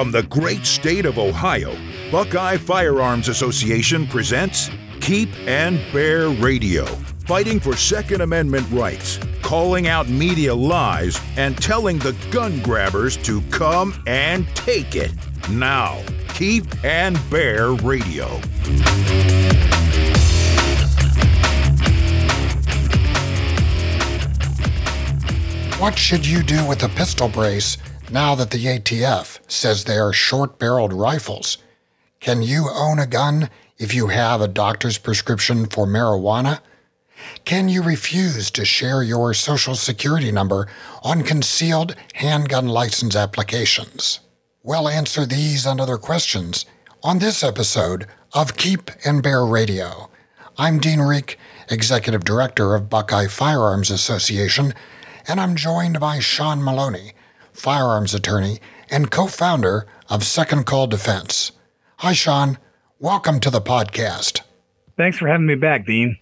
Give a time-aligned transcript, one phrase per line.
[0.00, 1.76] From the great state of Ohio,
[2.10, 4.70] Buckeye Firearms Association presents
[5.02, 6.86] Keep and Bear Radio,
[7.26, 13.42] fighting for Second Amendment rights, calling out media lies, and telling the gun grabbers to
[13.50, 15.12] come and take it.
[15.50, 18.26] Now, Keep and Bear Radio.
[25.78, 27.76] What should you do with a pistol brace
[28.10, 31.58] now that the ATF says they are short barreled rifles?
[32.20, 36.60] Can you own a gun if you have a doctor's prescription for marijuana?
[37.44, 40.68] Can you refuse to share your social security number
[41.02, 44.20] on concealed handgun license applications?
[44.62, 46.66] We'll answer these and other questions
[47.02, 50.10] on this episode of Keep and Bear Radio.
[50.58, 51.36] I'm Dean Rieck,
[51.70, 54.74] Executive Director of Buckeye Firearms Association
[55.26, 57.12] and I'm joined by Sean Maloney,
[57.60, 58.58] firearms attorney
[58.90, 61.52] and co founder of Second Call Defense.
[61.98, 62.56] Hi, Sean.
[62.98, 64.40] Welcome to the podcast.
[64.96, 66.16] Thanks for having me back, Dean.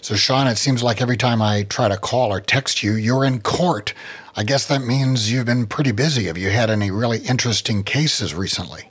[0.00, 3.26] So, Sean, it seems like every time I try to call or text you, you're
[3.26, 3.92] in court.
[4.34, 6.24] I guess that means you've been pretty busy.
[6.24, 8.90] Have you had any really interesting cases recently?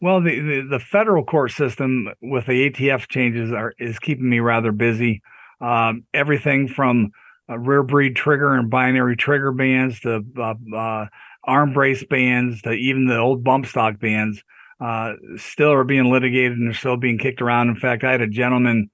[0.00, 4.38] Well, the, the, the federal court system with the ATF changes are, is keeping me
[4.38, 5.20] rather busy.
[5.60, 7.10] Um, everything from
[7.48, 11.06] uh, Rare Breed trigger and binary trigger bands the uh, uh,
[11.44, 14.42] arm brace bands to even the old bump stock bands
[14.80, 17.68] uh, still are being litigated and they're still being kicked around.
[17.68, 18.90] In fact, I had a gentleman,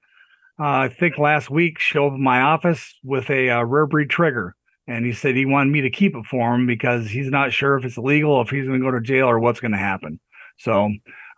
[0.59, 4.11] uh, I think last week, show up in my office with a uh, Rare Breed
[4.11, 4.55] trigger.
[4.87, 7.79] And he said he wanted me to keep it for him because he's not sure
[7.79, 10.21] if it's illegal, if he's going to go to jail, or what's going to happen.
[10.59, 10.91] So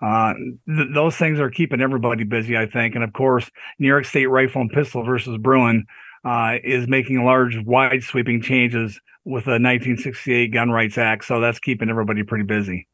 [0.03, 2.97] th- those things are keeping everybody busy, I think.
[2.97, 5.86] And of course, New York State Rifle and Pistol versus Bruen
[6.27, 11.24] uh, is making large, wide sweeping changes with the 1968 Gun Rights Act.
[11.24, 12.88] So that's keeping everybody pretty busy.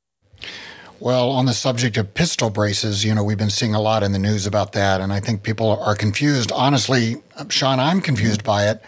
[1.01, 4.13] Well, on the subject of pistol braces, you know, we've been seeing a lot in
[4.13, 5.01] the news about that.
[5.01, 6.53] And I think people are confused.
[6.53, 8.83] Honestly, Sean, I'm confused by it.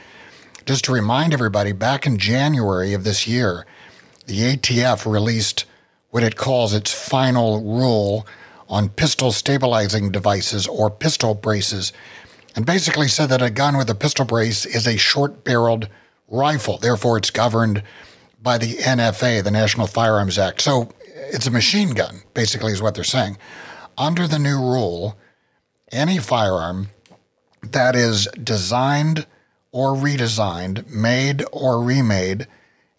[0.66, 3.66] Just to remind everybody, back in January of this year,
[4.26, 5.64] the ATF released
[6.10, 8.26] what it calls its final rule
[8.68, 11.92] on pistol stabilizing devices or pistol braces
[12.54, 15.88] and basically said that a gun with a pistol brace is a short barreled
[16.28, 16.78] rifle.
[16.78, 17.82] Therefore, it's governed
[18.40, 20.60] by the NFA, the National Firearms Act.
[20.60, 23.38] So it's a machine gun, basically, is what they're saying.
[23.96, 25.16] Under the new rule,
[25.90, 26.90] any firearm
[27.62, 29.26] that is designed
[29.72, 32.46] or redesigned, made or remade,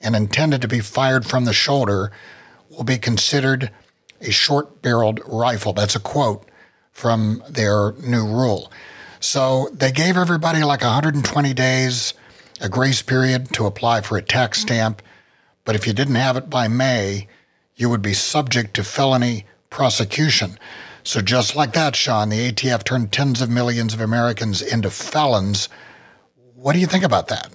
[0.02, 2.12] and intended to be fired from the shoulder
[2.70, 3.72] will be considered
[4.22, 5.74] a short barreled rifle.
[5.74, 6.50] That's a quote
[6.92, 8.72] from their new rule.
[9.26, 12.14] So they gave everybody like 120 days,
[12.62, 14.68] a grace period to apply for a tax mm-hmm.
[14.68, 15.02] stamp.
[15.66, 17.28] But if you didn't have it by May,
[17.76, 20.60] you would be subject to felony prosecution.
[21.04, 25.70] So just like that, Sean, the ATF turned tens of millions of Americans into felons.
[26.54, 27.50] What do you think about that?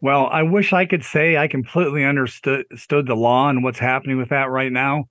[0.00, 4.30] Well, I wish I could say I completely understood the law and what's happening with
[4.30, 5.04] that right now,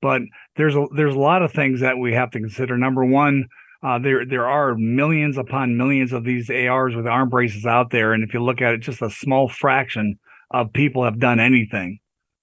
[0.00, 0.22] but
[0.56, 2.78] there's a, there's a lot of things that we have to consider.
[2.78, 3.48] Number one,
[3.82, 8.12] uh, there there are millions upon millions of these ARs with arm braces out there,
[8.12, 10.18] and if you look at it, just a small fraction
[10.50, 11.98] of people have done anything.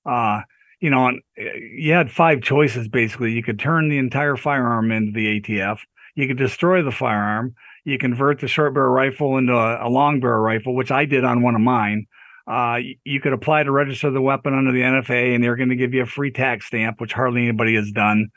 [0.05, 0.41] Uh,
[0.79, 3.31] you know, you had five choices basically.
[3.31, 5.79] You could turn the entire firearm into the ATF.
[6.15, 7.55] You could destroy the firearm.
[7.83, 11.23] You convert the short barrel rifle into a, a long barrel rifle, which I did
[11.23, 12.07] on one of mine.
[12.47, 15.75] Uh, you could apply to register the weapon under the NFA, and they're going to
[15.75, 18.29] give you a free tax stamp, which hardly anybody has done.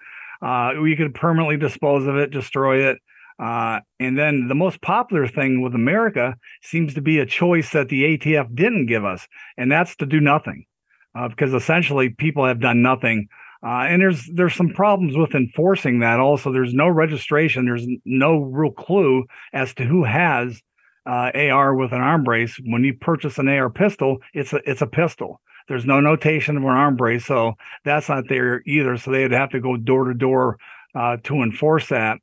[0.42, 2.98] Uh, could permanently dispose of it, destroy it.
[3.38, 7.88] Uh, and then the most popular thing with America seems to be a choice that
[7.88, 10.66] the ATF didn't give us, and that's to do nothing,
[11.14, 13.28] uh, because essentially people have done nothing.
[13.62, 16.20] Uh, and there's there's some problems with enforcing that.
[16.20, 17.64] Also, there's no registration.
[17.64, 20.62] There's no real clue as to who has
[21.10, 22.60] uh, AR with an arm brace.
[22.64, 25.40] When you purchase an AR pistol, it's a it's a pistol.
[25.66, 27.54] There's no notation of an arm brace, so
[27.84, 28.96] that's not there either.
[28.96, 30.58] So they'd have to go door to door
[30.94, 32.18] uh, to enforce that.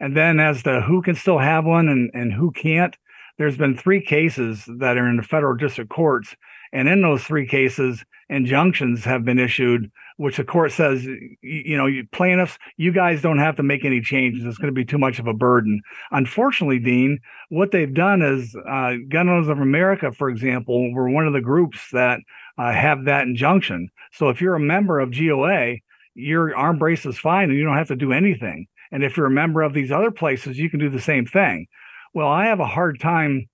[0.00, 2.94] And then as to who can still have one and, and who can't,
[3.38, 6.36] there's been three cases that are in the federal district courts.
[6.72, 11.04] And in those three cases, injunctions have been issued, which the court says,
[11.42, 14.44] you know, you plaintiffs, you guys don't have to make any changes.
[14.44, 15.80] It's going to be too much of a burden.
[16.10, 17.18] Unfortunately, Dean,
[17.50, 21.40] what they've done is uh, Gun Owners of America, for example, were one of the
[21.40, 22.20] groups that
[22.58, 23.90] uh, have that injunction.
[24.12, 25.76] So if you're a member of GOA,
[26.14, 28.66] your arm brace is fine and you don't have to do anything.
[28.90, 31.66] And if you're a member of these other places, you can do the same thing.
[32.14, 33.48] Well, I have a hard time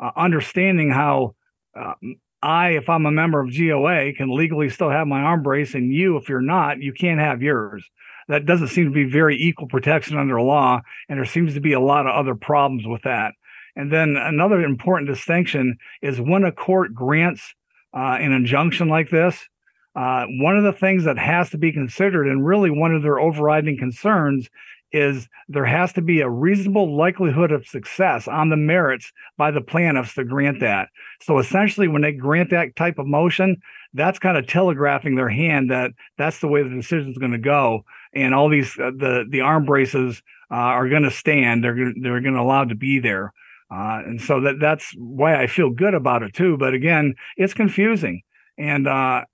[0.00, 1.36] uh, understanding how
[1.78, 1.94] uh,
[2.42, 5.92] I, if I'm a member of GOA, can legally still have my arm brace, and
[5.92, 7.84] you, if you're not, you can't have yours.
[8.28, 11.72] That doesn't seem to be very equal protection under law, and there seems to be
[11.72, 13.32] a lot of other problems with that.
[13.74, 17.54] And then another important distinction is when a court grants
[17.94, 19.48] uh, an injunction like this,
[19.96, 23.18] uh, one of the things that has to be considered, and really one of their
[23.18, 24.48] overriding concerns,
[24.92, 29.60] is there has to be a reasonable likelihood of success on the merits by the
[29.60, 30.88] plaintiffs to grant that.
[31.20, 33.56] So essentially, when they grant that type of motion,
[33.92, 37.38] that's kind of telegraphing their hand that that's the way the decision is going to
[37.38, 41.62] go, and all these uh, the the arm braces uh, are going to stand.
[41.62, 43.32] They're they're going to allow to be there,
[43.70, 46.56] uh, and so that that's why I feel good about it too.
[46.56, 48.22] But again, it's confusing,
[48.56, 49.24] and uh,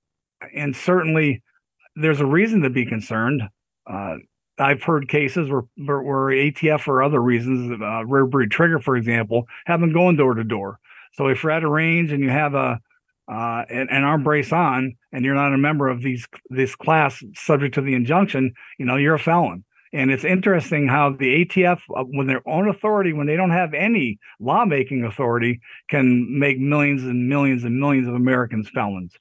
[0.55, 1.43] and certainly
[1.97, 3.43] there's a reason to be concerned.
[4.59, 9.47] I've heard cases where where ATF for other reasons, uh, rare breed trigger, for example,
[9.67, 10.79] have been going door to door.
[11.15, 12.81] So if you're at a range and you have a
[13.27, 17.23] uh, an, an, arm brace on and you're not a member of these this class
[17.35, 19.65] subject to the injunction, you know you're a felon.
[19.95, 23.75] And it's interesting how the ATF, uh, when their own authority, when they don't have
[23.75, 29.15] any lawmaking authority, can make millions and millions and millions of Americans felons.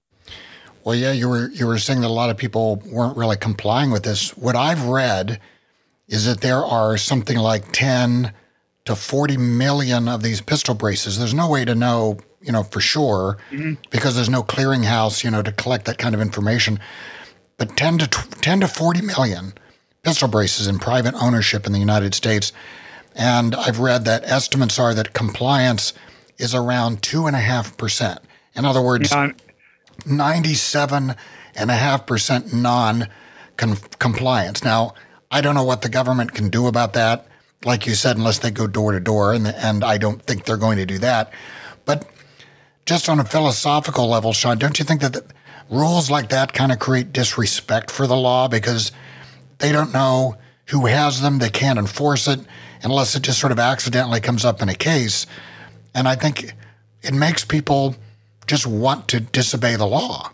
[0.83, 3.91] Well, yeah, you were you were saying that a lot of people weren't really complying
[3.91, 4.35] with this.
[4.37, 5.39] What I've read
[6.07, 8.33] is that there are something like 10
[8.85, 11.17] to 40 million of these pistol braces.
[11.17, 13.75] There's no way to know, you know, for sure mm-hmm.
[13.89, 16.79] because there's no clearinghouse, you know, to collect that kind of information.
[17.57, 19.53] But 10 to 10 to 40 million
[20.03, 22.51] pistol braces in private ownership in the United States.
[23.15, 25.93] And I've read that estimates are that compliance
[26.37, 28.19] is around two and a half percent.
[28.55, 29.31] In other words, yeah,
[30.01, 33.07] 97.5% non
[33.99, 34.63] compliance.
[34.63, 34.93] Now,
[35.29, 37.27] I don't know what the government can do about that,
[37.63, 40.57] like you said, unless they go door to door, and, and I don't think they're
[40.57, 41.33] going to do that.
[41.85, 42.07] But
[42.85, 45.25] just on a philosophical level, Sean, don't you think that the,
[45.69, 48.91] rules like that kind of create disrespect for the law because
[49.59, 50.35] they don't know
[50.67, 52.39] who has them, they can't enforce it
[52.83, 55.25] unless it just sort of accidentally comes up in a case.
[55.93, 56.53] And I think
[57.01, 57.95] it makes people
[58.47, 60.31] just want to disobey the law.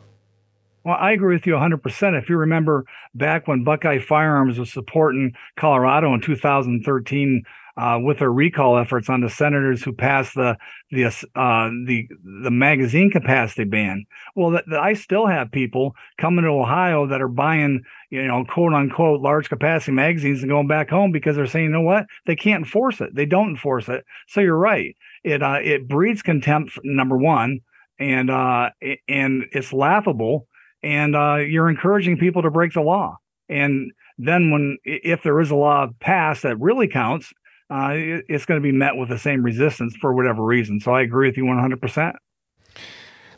[0.84, 2.22] Well, I agree with you 100%.
[2.22, 7.44] If you remember back when Buckeye Firearms was supporting Colorado in 2013
[7.80, 10.58] uh, with their recall efforts on the senators who passed the
[10.92, 12.10] the uh, the
[12.44, 14.06] the magazine capacity ban.
[14.36, 18.44] Well, th- th- I still have people coming to Ohio that are buying, you know,
[18.44, 22.06] quote unquote large capacity magazines and going back home because they're saying, you know what,
[22.26, 23.16] they can't enforce it.
[23.16, 24.04] They don't enforce it.
[24.28, 24.96] So you're right.
[25.24, 26.78] It uh, it breeds contempt.
[26.84, 27.62] Number one
[28.00, 28.70] and uh,
[29.08, 30.48] and it's laughable,
[30.82, 33.18] and uh, you're encouraging people to break the law.
[33.50, 37.32] And then when if there is a law passed that really counts,
[37.70, 40.80] uh, it's going to be met with the same resistance for whatever reason.
[40.80, 41.82] So I agree with you 100.
[41.82, 42.16] percent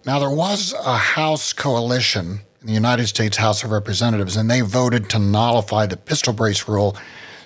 [0.05, 4.61] Now there was a House coalition in the United States House of Representatives, and they
[4.61, 6.95] voted to nullify the pistol brace rule.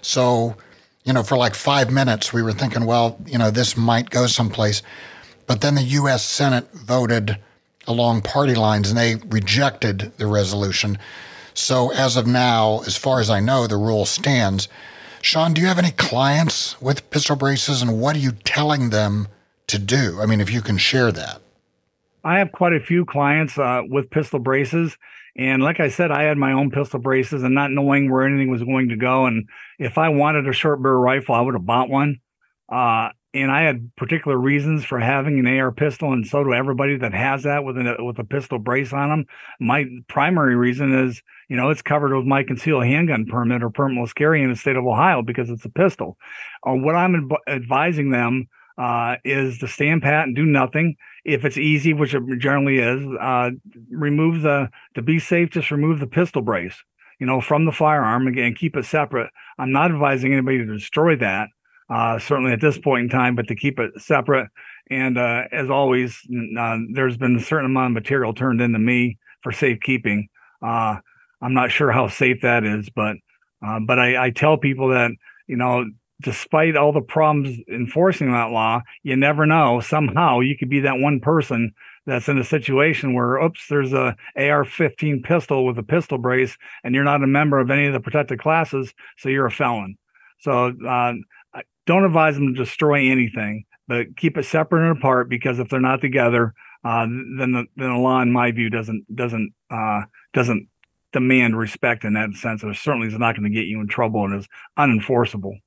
[0.02, 0.56] So,
[1.06, 4.28] you know, for like five minutes, we were thinking, well, you know, this might go
[4.28, 4.82] someplace.
[5.48, 6.26] But then the U.S.
[6.26, 7.38] Senate voted
[7.88, 10.98] along party lines and they rejected the resolution.
[11.54, 14.68] So as of now, as far as I know, the rule stands.
[15.22, 19.28] Sean, do you have any clients with pistol braces and what are you telling them
[19.68, 20.20] to do?
[20.22, 21.42] I mean, if you can share that.
[22.24, 24.98] I have quite a few clients uh, with pistol braces.
[25.38, 28.50] And like I said, I had my own pistol braces and not knowing where anything
[28.50, 29.26] was going to go.
[29.26, 29.48] And
[29.80, 32.20] if I wanted a short barrel rifle, I would have bought one.
[32.68, 36.98] Uh, and I had particular reasons for having an AR pistol, and so do everybody
[36.98, 39.26] that has that with a with a pistol brace on them.
[39.60, 44.16] My primary reason is, you know, it's covered with my concealed handgun permit or permitless
[44.16, 46.18] carry in the state of Ohio because it's a pistol.
[46.66, 50.96] Uh, what I'm advising them uh, is to stand pat and do nothing.
[51.26, 53.52] If it's easy, which it generally is, uh,
[53.90, 55.50] remove the to be safe.
[55.50, 56.82] Just remove the pistol brace,
[57.20, 58.56] you know, from the firearm again.
[58.56, 59.30] Keep it separate.
[59.60, 61.50] I'm not advising anybody to destroy that
[61.90, 64.50] uh, certainly at this point in time, but to keep it separate.
[64.90, 66.20] And uh, as always,
[66.58, 70.28] uh, there's been a certain amount of material turned into me for safekeeping.
[70.62, 70.98] Uh,
[71.42, 73.18] I'm not sure how safe that is, but
[73.66, 75.12] uh, but I, I tell people that
[75.48, 75.86] you know,
[76.22, 79.80] despite all the problems enforcing that law, you never know.
[79.80, 81.74] Somehow you could be that one person
[82.06, 86.94] that's in a situation where, oops, there's a AR-15 pistol with a pistol brace, and
[86.94, 89.98] you're not a member of any of the protected classes, so you're a felon.
[90.40, 91.14] So uh,
[91.86, 95.80] don't advise them to destroy anything, but keep it separate and apart because if they're
[95.80, 100.02] not together, uh, then the then the law, in my view, doesn't doesn't uh,
[100.34, 100.68] doesn't
[101.12, 102.64] demand respect in that sense.
[102.64, 105.62] It certainly is not going to get you in trouble and is unenforceable.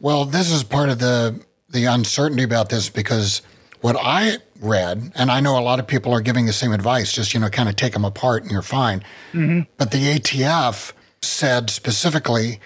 [0.00, 3.42] Well, this is part of the the uncertainty about this because
[3.80, 7.12] what I read, and I know a lot of people are giving the same advice,
[7.12, 9.00] just, you know, kind of take them apart and you're fine.
[9.32, 9.70] Mm-hmm.
[9.76, 12.60] But the ATF said specifically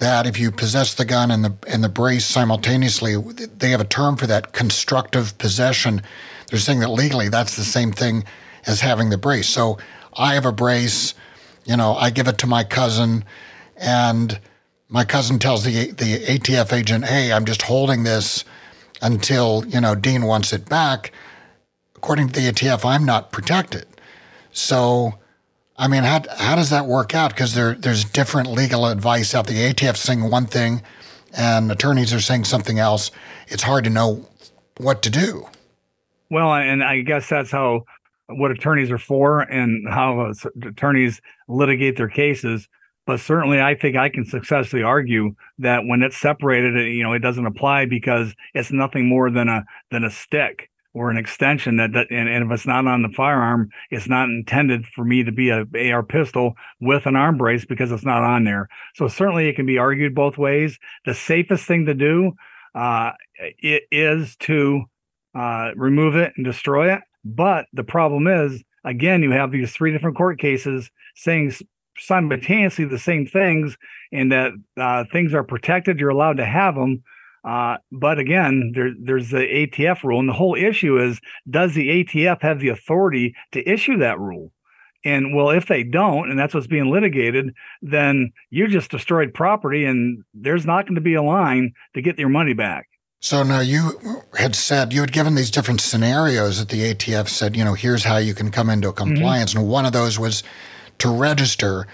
[0.00, 3.16] that if you possess the gun and the and the brace simultaneously,
[3.58, 6.02] they have a term for that, constructive possession.
[6.48, 8.24] They're saying that legally that's the same thing
[8.66, 9.48] as having the brace.
[9.48, 9.78] So
[10.16, 11.14] I have a brace,
[11.64, 13.24] you know, I give it to my cousin,
[13.76, 14.40] and
[14.88, 18.44] my cousin tells the the ATF agent, "Hey, I'm just holding this
[19.02, 21.12] until you know Dean wants it back."
[21.94, 23.86] According to the ATF, I'm not protected.
[24.50, 25.19] So
[25.80, 27.30] I mean, how, how does that work out?
[27.30, 29.46] Because there, there's different legal advice out.
[29.46, 30.82] The ATF saying one thing,
[31.32, 33.10] and attorneys are saying something else.
[33.48, 34.28] It's hard to know
[34.76, 35.48] what to do.
[36.30, 37.84] Well, and I guess that's how
[38.26, 40.32] what attorneys are for, and how
[40.62, 42.68] attorneys litigate their cases.
[43.06, 47.20] But certainly, I think I can successfully argue that when it's separated, you know, it
[47.20, 51.92] doesn't apply because it's nothing more than a than a stick or an extension that,
[51.92, 55.32] that and, and, if it's not on the firearm, it's not intended for me to
[55.32, 58.68] be a AR pistol with an arm brace because it's not on there.
[58.96, 60.78] So certainly it can be argued both ways.
[61.04, 62.32] The safest thing to do
[62.74, 64.84] uh, it is to
[65.34, 67.00] uh, remove it and destroy it.
[67.24, 71.52] But the problem is, again, you have these three different court cases saying
[71.98, 73.76] simultaneously the same things,
[74.12, 75.98] and that uh, things are protected.
[75.98, 77.02] You're allowed to have them
[77.44, 82.04] uh, but again, there, there's the ATF rule, and the whole issue is: does the
[82.04, 84.52] ATF have the authority to issue that rule?
[85.04, 89.86] And well, if they don't, and that's what's being litigated, then you just destroyed property,
[89.86, 92.86] and there's not going to be a line to get your money back.
[93.22, 97.56] So now you had said you had given these different scenarios that the ATF said,
[97.56, 98.96] you know, here's how you can come into mm-hmm.
[98.96, 99.60] compliance, mm-hmm.
[99.60, 100.42] and one of those was
[100.98, 101.86] to register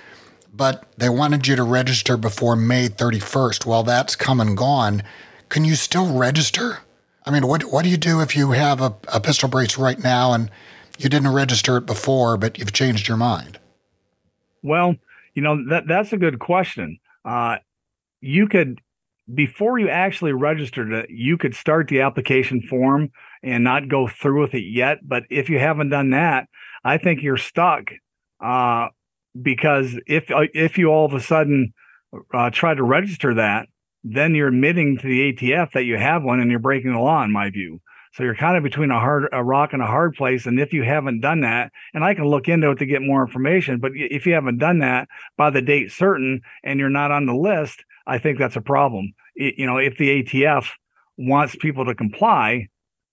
[0.57, 3.67] but they wanted you to register before May 31st.
[3.67, 5.03] Well, that's come and gone
[5.49, 6.79] can you still register?
[7.25, 9.99] I mean, what what do you do if you have a, a pistol brace right
[9.99, 10.51] now and
[10.99, 13.59] you didn't register it before, but you've changed your mind?
[14.63, 14.97] Well,
[15.35, 16.99] you know that that's a good question.
[17.25, 17.57] Uh,
[18.21, 18.81] you could
[19.33, 23.11] before you actually registered it, you could start the application form
[23.43, 24.99] and not go through with it yet.
[25.03, 26.49] But if you haven't done that,
[26.85, 27.91] I think you're stuck
[28.41, 28.89] uh,
[29.41, 31.73] because if uh, if you all of a sudden
[32.33, 33.69] uh, try to register that,
[34.09, 37.25] then you're admitting to the ATF that you have one and you're breaking the law,
[37.25, 37.81] in my view.
[38.15, 40.47] So you're kind of between a hard a rock and a hard place.
[40.47, 43.23] And if you haven't done that, and I can look into it to get more
[43.23, 47.27] information, but if you haven't done that by the date certain and you're not on
[47.27, 49.13] the list, I think that's a problem.
[49.35, 50.69] It, you know, if the ATF
[51.19, 52.69] wants people to comply,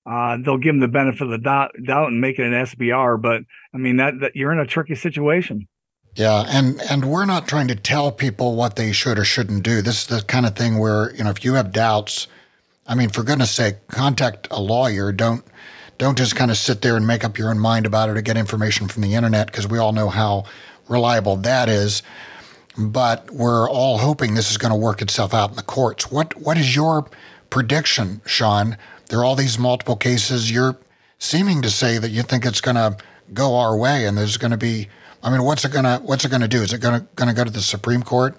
[0.05, 3.21] uh, they'll give them the benefit of the doubt, doubt and make it an SBR.
[3.21, 3.41] But
[3.73, 5.67] I mean that, that you're in a tricky situation.
[6.15, 9.81] Yeah, and and we're not trying to tell people what they should or shouldn't do.
[9.81, 12.27] This is the kind of thing where you know if you have doubts,
[12.85, 15.11] I mean, for goodness sake, contact a lawyer.
[15.11, 15.43] Don't
[15.97, 18.21] don't just kind of sit there and make up your own mind about it or
[18.21, 20.45] get information from the internet because we all know how
[20.87, 22.03] reliable that is.
[22.77, 26.11] But we're all hoping this is going to work itself out in the courts.
[26.11, 27.09] What what is your
[27.49, 28.77] prediction, Sean?
[29.09, 30.51] There are all these multiple cases.
[30.51, 30.77] You're
[31.17, 32.97] seeming to say that you think it's going to
[33.33, 34.89] go our way, and there's going to be
[35.23, 36.61] I mean, what's it gonna what's it gonna do?
[36.61, 38.35] Is it gonna gonna go to the Supreme Court?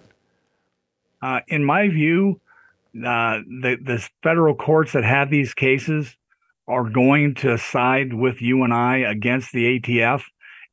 [1.23, 2.41] Uh, in my view,
[2.95, 6.15] uh, the the federal courts that have these cases
[6.69, 10.23] are going to side with you and I against the ATF.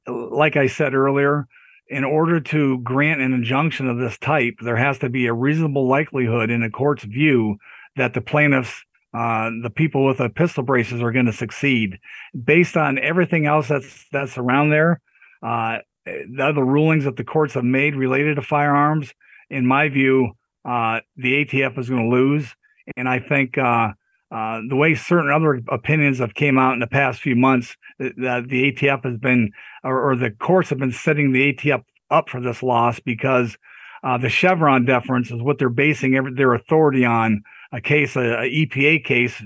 [0.07, 1.47] Like I said earlier,
[1.87, 5.87] in order to grant an injunction of this type, there has to be a reasonable
[5.87, 7.57] likelihood in a court's view
[7.95, 11.99] that the plaintiffs, uh, the people with the pistol braces, are going to succeed.
[12.41, 15.01] Based on everything else that's that's around there,
[15.43, 19.13] uh, the other rulings that the courts have made related to firearms,
[19.50, 20.31] in my view,
[20.65, 22.55] uh, the ATF is going to lose.
[22.96, 23.89] And I think uh,
[24.31, 28.46] uh, the way certain other opinions have came out in the past few months, that
[28.48, 29.51] the ATF has been,
[29.84, 33.58] or, or, the courts have been setting the ATF up for this loss because
[34.03, 37.43] uh, the Chevron deference is what they're basing every, their authority on.
[37.74, 39.41] A case, a, a EPA case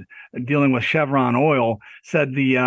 [0.46, 2.58] dealing with Chevron oil, said the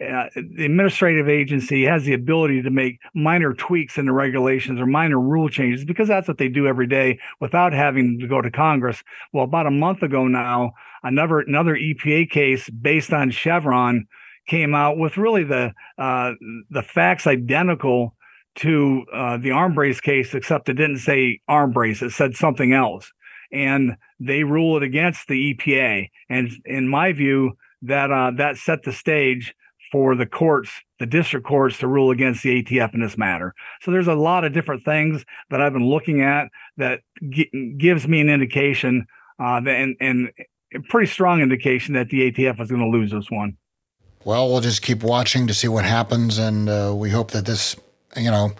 [0.00, 4.84] uh, the administrative agency has the ability to make minor tweaks in the regulations or
[4.84, 8.50] minor rule changes because that's what they do every day without having to go to
[8.50, 9.02] Congress.
[9.32, 10.72] Well, about a month ago now,
[11.02, 14.06] another another EPA case based on Chevron
[14.46, 16.32] came out with really the uh,
[16.68, 18.14] the facts identical
[18.56, 22.74] to uh, the arm brace case, except it didn't say arm brace; it said something
[22.74, 23.10] else,
[23.50, 26.10] and they ruled it against the EPA.
[26.28, 29.54] And in my view, that uh, that set the stage
[29.96, 33.54] for the courts, the district courts, to rule against the ATF in this matter.
[33.80, 37.00] So there's a lot of different things that I've been looking at that
[37.30, 39.06] g- gives me an indication,
[39.40, 40.30] uh, and, and
[40.74, 43.56] a pretty strong indication that the ATF is going to lose this one.
[44.22, 47.74] Well, we'll just keep watching to see what happens, and uh, we hope that this,
[48.18, 48.52] you know,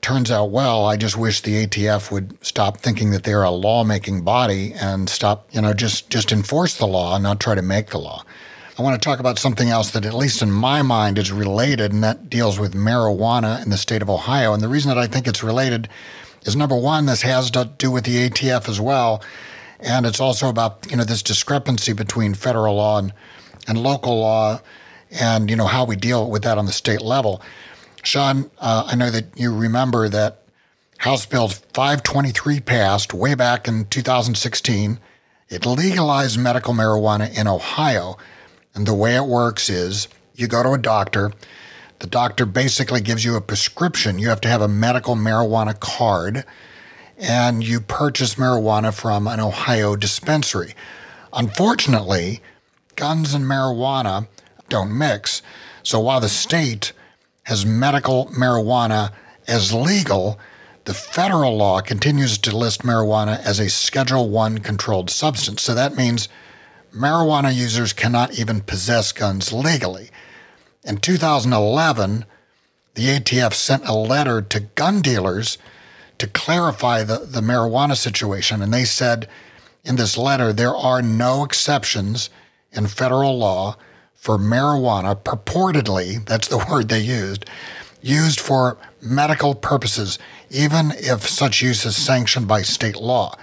[0.00, 0.86] turns out well.
[0.86, 5.50] I just wish the ATF would stop thinking that they're a lawmaking body and stop,
[5.52, 8.24] you know, just just enforce the law and not try to make the law.
[8.78, 11.92] I want to talk about something else that, at least in my mind, is related,
[11.92, 14.54] and that deals with marijuana in the state of Ohio.
[14.54, 15.88] And the reason that I think it's related
[16.46, 19.20] is number one, this has to do with the ATF as well,
[19.80, 23.12] and it's also about you know this discrepancy between federal law and,
[23.66, 24.60] and local law,
[25.10, 27.42] and you know how we deal with that on the state level.
[28.04, 30.42] Sean, uh, I know that you remember that
[30.98, 35.00] House Bill 523 passed way back in 2016.
[35.48, 38.16] It legalized medical marijuana in Ohio.
[38.74, 41.32] And the way it works is you go to a doctor,
[41.98, 44.18] the doctor basically gives you a prescription.
[44.18, 46.44] You have to have a medical marijuana card,
[47.16, 50.74] and you purchase marijuana from an Ohio dispensary.
[51.32, 52.40] Unfortunately,
[52.94, 54.28] guns and marijuana
[54.68, 55.42] don't mix.
[55.82, 56.92] So while the state
[57.44, 59.12] has medical marijuana
[59.48, 60.38] as legal,
[60.84, 65.62] the federal law continues to list marijuana as a Schedule 1 controlled substance.
[65.62, 66.28] So that means
[66.94, 70.10] marijuana users cannot even possess guns legally.
[70.84, 72.24] In 2011,
[72.94, 75.58] the ATF sent a letter to gun dealers
[76.18, 79.28] to clarify the, the marijuana situation, and they said
[79.84, 82.30] in this letter there are no exceptions
[82.72, 83.76] in federal law
[84.14, 87.48] for marijuana, purportedly, that's the word they used,
[88.02, 90.18] used for medical purposes,
[90.50, 93.34] even if such use is sanctioned by state law.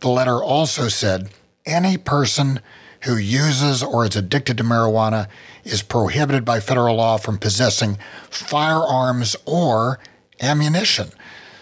[0.00, 1.30] The letter also said
[1.64, 2.60] any person
[3.04, 5.28] who uses or is addicted to marijuana
[5.62, 7.98] is prohibited by federal law from possessing
[8.30, 9.98] firearms or
[10.40, 11.10] ammunition.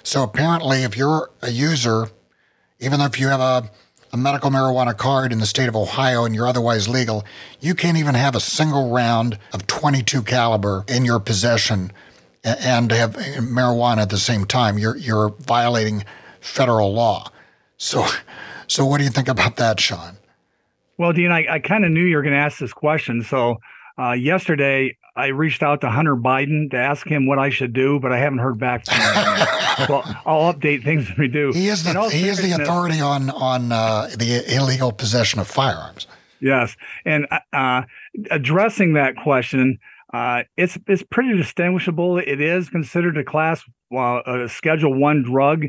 [0.02, 2.08] So apparently, if you're a user,
[2.80, 3.70] even if you have a,
[4.12, 7.24] a medical marijuana card in the state of Ohio and you're otherwise legal,
[7.60, 11.92] you can't even have a single round of 22 caliber in your possession
[12.44, 14.78] and have marijuana at the same time.
[14.78, 16.04] You're you're violating
[16.40, 17.30] federal law.
[17.76, 18.06] So,
[18.66, 20.18] so what do you think about that, Sean?
[21.02, 23.24] Well, Dean, I, I kind of knew you were going to ask this question.
[23.24, 23.56] So
[23.98, 27.98] uh, yesterday, I reached out to Hunter Biden to ask him what I should do,
[27.98, 29.86] but I haven't heard back from him.
[29.88, 31.50] so I'll update things we do.
[31.50, 36.06] He is the he is the authority on on uh, the illegal possession of firearms.
[36.40, 37.82] Yes, and uh,
[38.30, 39.80] addressing that question,
[40.14, 42.18] uh, it's it's pretty distinguishable.
[42.18, 43.60] It is considered a class,
[43.90, 45.64] well, a Schedule One drug.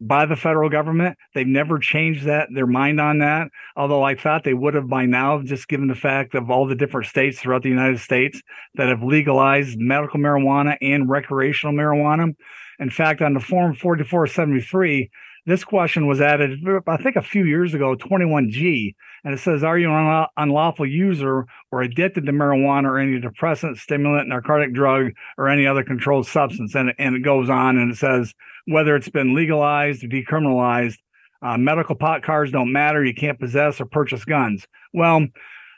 [0.00, 1.16] By the federal government.
[1.34, 3.48] They've never changed that their mind on that.
[3.76, 6.74] Although I thought they would have by now, just given the fact of all the
[6.74, 8.42] different states throughout the United States
[8.74, 12.34] that have legalized medical marijuana and recreational marijuana.
[12.80, 15.10] In fact, on the form 4473,
[15.46, 19.78] this question was added, I think, a few years ago, 21G, and it says, "Are
[19.78, 25.48] you an unlawful user or addicted to marijuana or any depressant, stimulant, narcotic drug, or
[25.48, 28.34] any other controlled substance?" And and it goes on and it says
[28.66, 30.96] whether it's been legalized or decriminalized,
[31.42, 33.04] uh, medical pot cards don't matter.
[33.04, 34.66] You can't possess or purchase guns.
[34.92, 35.26] Well,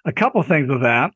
[0.04, 1.12] a couple things with that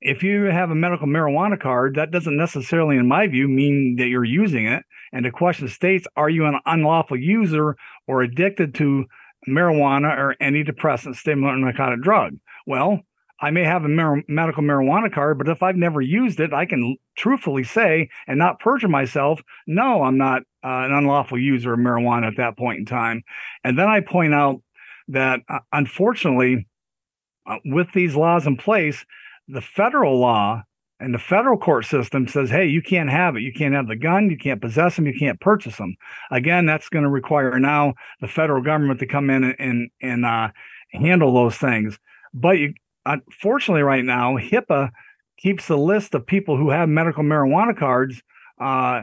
[0.00, 4.08] if you have a medical marijuana card, that doesn't necessarily, in my view, mean that
[4.08, 4.84] you're using it.
[5.12, 9.06] And the question states, are you an unlawful user or addicted to
[9.48, 12.36] marijuana or any depressant, stimulant, or narcotic drug?
[12.66, 13.00] Well,
[13.40, 16.64] I may have a mar- medical marijuana card, but if I've never used it, I
[16.64, 21.78] can truthfully say and not perjure myself, no, I'm not uh, an unlawful user of
[21.78, 23.22] marijuana at that point in time.
[23.62, 24.62] And then I point out
[25.08, 26.66] that uh, unfortunately,
[27.46, 29.04] uh, with these laws in place,
[29.48, 30.62] the federal law
[30.98, 33.42] and the federal court system says, hey, you can't have it.
[33.42, 34.30] You can't have the gun.
[34.30, 35.06] You can't possess them.
[35.06, 35.96] You can't purchase them.
[36.30, 40.24] Again, that's going to require now the federal government to come in and and, and
[40.24, 40.48] uh,
[40.92, 41.98] handle those things.
[42.32, 44.90] But you, unfortunately, right now, HIPAA
[45.36, 48.22] keeps the list of people who have medical marijuana cards
[48.58, 49.02] uh,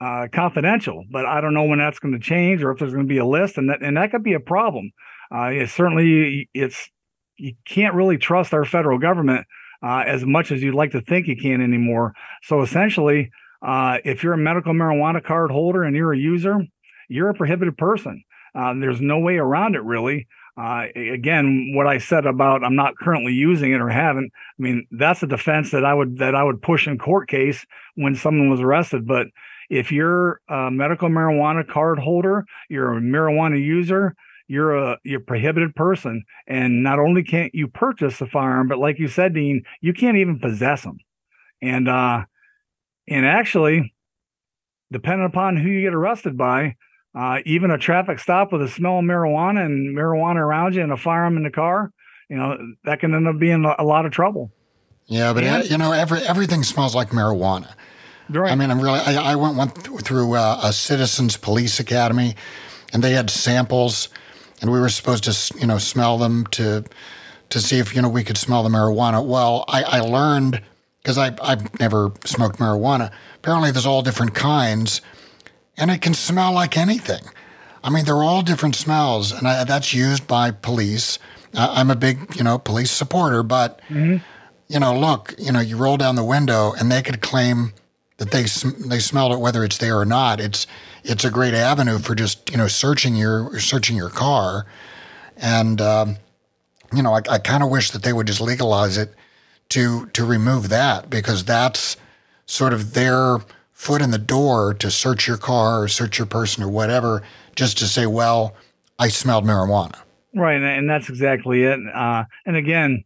[0.00, 1.04] uh, confidential.
[1.10, 3.18] But I don't know when that's going to change or if there's going to be
[3.18, 4.92] a list, and that and that could be a problem.
[5.34, 6.90] Uh, it certainly, it's
[7.36, 9.46] you can't really trust our federal government
[9.82, 12.12] uh, as much as you'd like to think you can anymore.
[12.42, 13.30] So essentially,
[13.62, 16.60] uh, if you're a medical marijuana card holder and you're a user,
[17.08, 18.22] you're a prohibited person.
[18.54, 20.26] Uh, there's no way around it, really.
[20.56, 24.32] Uh, again, what I said about I'm not currently using it or haven't.
[24.34, 27.64] I mean, that's a defense that I would that I would push in court case
[27.94, 29.06] when someone was arrested.
[29.06, 29.28] But
[29.70, 34.16] if you're a medical marijuana card holder, you're a marijuana user,
[34.50, 38.78] you're a you're a prohibited person and not only can't you purchase a firearm but
[38.78, 40.98] like you said dean you can't even possess them
[41.62, 42.22] and uh
[43.08, 43.94] and actually
[44.92, 46.74] depending upon who you get arrested by
[47.18, 50.92] uh even a traffic stop with a smell of marijuana and marijuana around you and
[50.92, 51.92] a firearm in the car
[52.28, 54.50] you know that can end up being a lot of trouble
[55.10, 57.74] Yeah, but and, you know, every everything smells like marijuana.
[58.28, 58.52] Right.
[58.52, 59.00] I mean, I'm really.
[59.00, 62.36] I, I went went through uh, a Citizens Police Academy,
[62.92, 64.08] and they had samples,
[64.60, 66.84] and we were supposed to, you know, smell them to
[67.50, 69.24] to see if you know we could smell the marijuana.
[69.24, 70.62] Well, I, I learned
[71.02, 73.10] because I I've never smoked marijuana.
[73.36, 75.00] Apparently, there's all different kinds,
[75.76, 77.22] and it can smell like anything.
[77.82, 81.18] I mean, they're all different smells, and I, that's used by police.
[81.54, 84.18] I'm a big, you know, police supporter, but mm-hmm.
[84.68, 87.72] you know, look, you know, you roll down the window, and they could claim
[88.18, 90.40] that they they smelled it whether it's there or not.
[90.40, 90.66] It's
[91.04, 94.66] it's a great avenue for just you know searching your searching your car,
[95.36, 96.16] and um,
[96.94, 99.14] you know I, I kind of wish that they would just legalize it
[99.70, 101.96] to to remove that because that's
[102.46, 103.38] sort of their
[103.72, 107.22] foot in the door to search your car or search your person or whatever
[107.56, 108.54] just to say well
[108.98, 109.98] I smelled marijuana.
[110.34, 111.80] Right, and that's exactly it.
[111.92, 113.04] Uh, and again,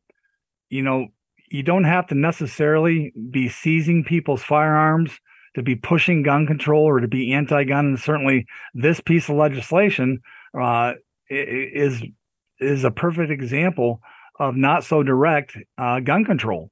[0.68, 1.06] you know,
[1.48, 5.12] you don't have to necessarily be seizing people's firearms
[5.54, 7.86] to be pushing gun control or to be anti-gun.
[7.86, 10.20] And certainly, this piece of legislation
[10.58, 10.94] uh,
[11.28, 12.02] is
[12.60, 14.00] is a perfect example
[14.38, 16.70] of not so direct uh, gun control.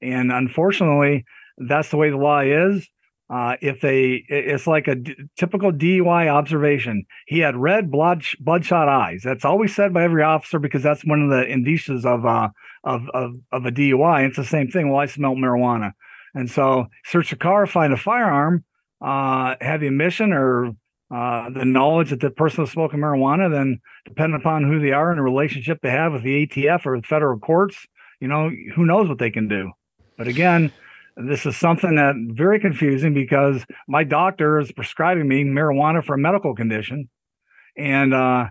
[0.00, 1.24] And unfortunately,
[1.56, 2.88] that's the way the law is.
[3.30, 7.04] Uh, if they, it's like a d- typical DUI observation.
[7.26, 9.20] He had red blood bloodshot eyes.
[9.22, 12.48] That's always said by every officer because that's one of the indicias of uh,
[12.84, 14.26] of of, of a DUI.
[14.26, 14.90] It's the same thing.
[14.90, 15.92] Well, I smelled marijuana,
[16.34, 18.64] and so search a car, find a firearm,
[19.00, 20.72] uh, have the admission or
[21.14, 23.50] uh, the knowledge that the person was smoking marijuana.
[23.50, 27.00] Then, depending upon who they are and the relationship they have with the ATF or
[27.00, 27.76] the federal courts,
[28.20, 29.72] you know, who knows what they can do.
[30.16, 30.72] But again
[31.18, 36.18] this is something that very confusing because my doctor is prescribing me marijuana for a
[36.18, 37.08] medical condition,
[37.76, 38.46] and uh,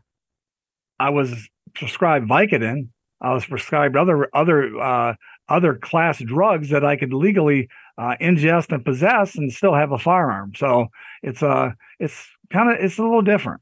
[1.00, 2.90] I was prescribed Vicodin.
[3.22, 5.14] I was prescribed other other uh,
[5.50, 9.98] other class drugs that I could legally uh, ingest and possess and still have a
[9.98, 10.54] firearm.
[10.56, 10.88] So
[11.24, 13.62] it's uh it's kind of it's a little different.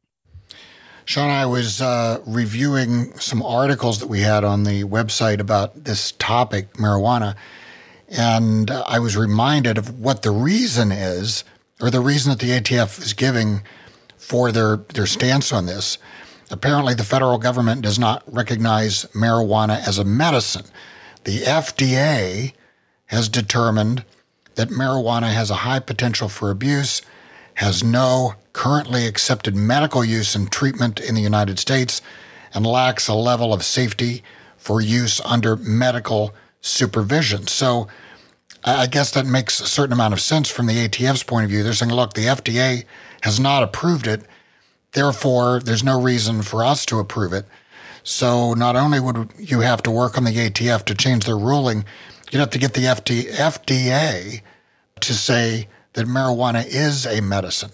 [1.05, 6.13] Sean, I was uh, reviewing some articles that we had on the website about this
[6.13, 7.35] topic, marijuana,
[8.09, 11.43] and I was reminded of what the reason is,
[11.79, 13.61] or the reason that the ATF is giving
[14.17, 15.99] for their, their stance on this.
[16.49, 20.65] Apparently, the federal government does not recognize marijuana as a medicine.
[21.25, 22.53] The FDA
[23.07, 24.05] has determined
[24.53, 27.01] that marijuana has a high potential for abuse,
[27.55, 32.01] has no currently accepted medical use and treatment in the United States,
[32.53, 34.23] and lacks a level of safety
[34.55, 37.47] for use under medical supervision.
[37.47, 37.87] So
[38.63, 41.63] I guess that makes a certain amount of sense from the ATF's point of view.
[41.63, 42.85] They're saying, look, the FDA
[43.21, 44.21] has not approved it.
[44.91, 47.45] Therefore, there's no reason for us to approve it.
[48.05, 51.85] So not only would you have to work on the ATF to change their ruling,
[52.31, 54.41] you'd have to get the FDA
[54.99, 57.71] to say that marijuana is a medicine.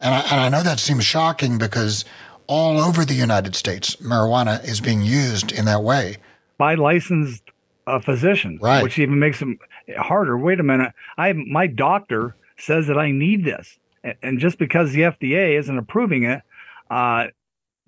[0.00, 2.04] And I, and I know that seems shocking because
[2.46, 6.18] all over the United States, marijuana is being used in that way.
[6.56, 7.42] By licensed
[7.88, 8.84] uh, physicians, right.
[8.84, 9.58] which even makes it
[9.96, 10.38] harder.
[10.38, 13.78] Wait a minute, I my doctor says that I need this,
[14.22, 16.42] and just because the FDA isn't approving it,
[16.88, 17.26] uh,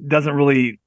[0.05, 0.81] doesn't really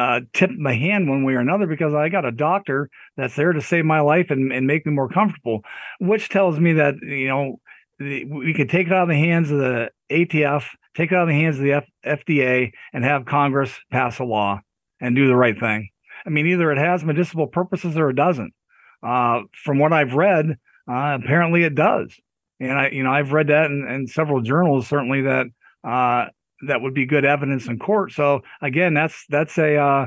[0.00, 3.52] uh, tip my hand one way or another because I got a doctor that's there
[3.52, 5.62] to save my life and, and make me more comfortable,
[5.98, 7.60] which tells me that you know
[7.98, 10.64] we can take it out of the hands of the ATF,
[10.96, 14.24] take it out of the hands of the F- FDA, and have Congress pass a
[14.24, 14.60] law
[15.00, 15.90] and do the right thing.
[16.24, 18.54] I mean, either it has medicinal purposes or it doesn't.
[19.02, 20.56] Uh, from what I've read,
[20.88, 22.14] uh, apparently it does.
[22.58, 25.46] And I, you know, I've read that in, in several journals, certainly that
[25.84, 26.26] uh,
[26.66, 28.12] that would be good evidence in court.
[28.12, 30.06] So again, that's that's a uh,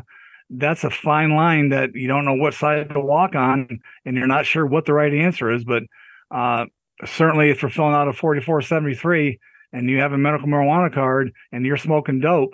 [0.49, 4.27] that's a fine line that you don't know what side to walk on, and you're
[4.27, 5.63] not sure what the right answer is.
[5.63, 5.83] But
[6.31, 6.65] uh,
[7.05, 9.39] certainly, if you're filling out a 4473
[9.71, 12.53] and you have a medical marijuana card and you're smoking dope,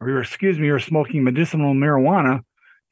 [0.00, 2.42] or you're excuse me, you're smoking medicinal marijuana,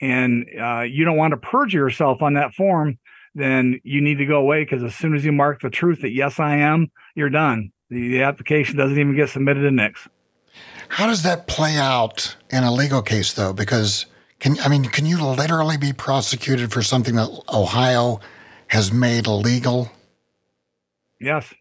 [0.00, 2.98] and uh, you don't want to perjure yourself on that form,
[3.34, 6.10] then you need to go away because as soon as you mark the truth that
[6.10, 7.72] yes, I am, you're done.
[7.90, 10.08] The, the application doesn't even get submitted to NICS.
[10.88, 13.52] How does that play out in a legal case, though?
[13.52, 14.06] Because
[14.40, 18.20] can I mean, can you literally be prosecuted for something that Ohio
[18.68, 19.90] has made illegal?
[21.20, 21.52] Yes.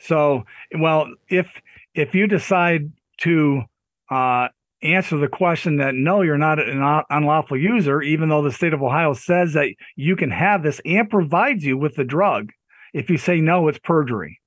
[0.00, 0.44] So,
[0.78, 1.48] well, if
[1.94, 3.62] if you decide to
[4.10, 4.48] uh,
[4.82, 8.82] answer the question that no, you're not an unlawful user, even though the state of
[8.82, 12.50] Ohio says that you can have this and provides you with the drug.
[12.94, 14.40] If you say no, it's perjury.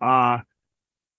[0.00, 0.38] Uh,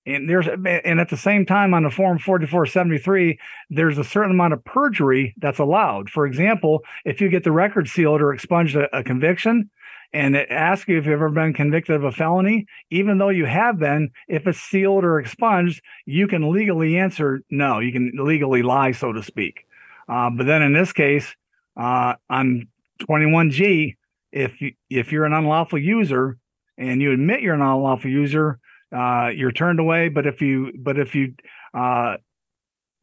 [0.07, 3.37] and there's and at the same time on the form 4473
[3.69, 6.09] there's a certain amount of perjury that's allowed.
[6.09, 9.69] For example if you get the record sealed or expunged a, a conviction
[10.13, 13.45] and it asks you if you've ever been convicted of a felony even though you
[13.45, 17.79] have been if it's sealed or expunged you can legally answer no.
[17.79, 19.65] You can legally lie so to speak.
[20.07, 21.35] Uh, but then in this case
[21.75, 22.67] uh, on
[23.01, 23.97] 21g
[24.31, 26.37] if you, if you're an unlawful user
[26.77, 28.59] and you admit you're an unlawful user
[28.95, 30.09] uh, you're turned away.
[30.09, 31.33] But if you but if you
[31.73, 32.17] uh,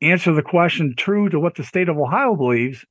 [0.01, 2.85] answer the question true to what the state of Ohio believes,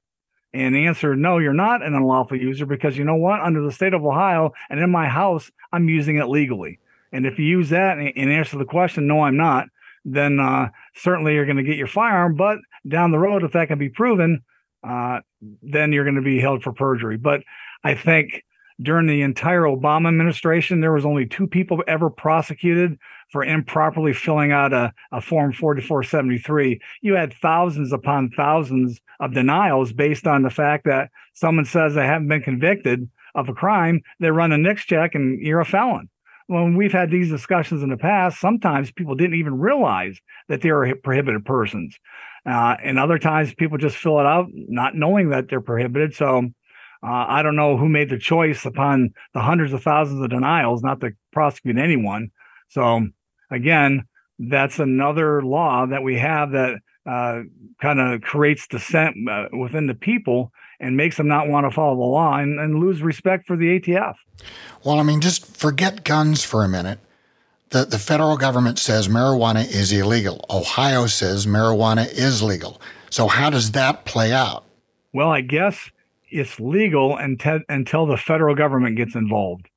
[0.53, 3.41] and answer no, you're not an unlawful user because you know what?
[3.41, 6.79] Under the state of Ohio and in my house, I'm using it legally.
[7.11, 9.67] And if you use that and, and answer the question, no, I'm not,
[10.05, 12.35] then uh, certainly you're going to get your firearm.
[12.35, 14.43] But down the road, if that can be proven,
[14.87, 15.19] uh,
[15.61, 17.17] then you're going to be held for perjury.
[17.17, 17.41] But
[17.83, 18.43] I think
[18.81, 22.97] during the entire Obama administration, there was only two people ever prosecuted
[23.29, 26.79] for improperly filling out a, a form 4473.
[27.01, 32.05] You had thousands upon thousands of denials based on the fact that someone says they
[32.05, 34.01] haven't been convicted of a crime.
[34.19, 36.09] They run a NICS check and you're a felon.
[36.47, 40.71] When we've had these discussions in the past, sometimes people didn't even realize that they
[40.71, 41.97] were prohibited persons.
[42.45, 46.13] Uh, and other times people just fill it out not knowing that they're prohibited.
[46.13, 46.49] So
[47.03, 50.81] uh, I don't know who made the choice upon the hundreds of thousands of denials
[50.81, 52.31] not to prosecute anyone.
[52.69, 53.07] So
[53.51, 54.05] again,
[54.39, 57.41] that's another law that we have that uh,
[57.81, 61.95] kind of creates dissent uh, within the people and makes them not want to follow
[61.95, 64.15] the law and, and lose respect for the ATF.
[64.85, 66.99] Well, I mean, just forget guns for a minute.
[67.69, 70.45] The, the federal government says marijuana is illegal.
[70.49, 72.79] Ohio says marijuana is legal.
[73.09, 74.63] So, how does that play out?
[75.11, 75.91] Well, I guess
[76.33, 79.69] it's legal until until the federal government gets involved.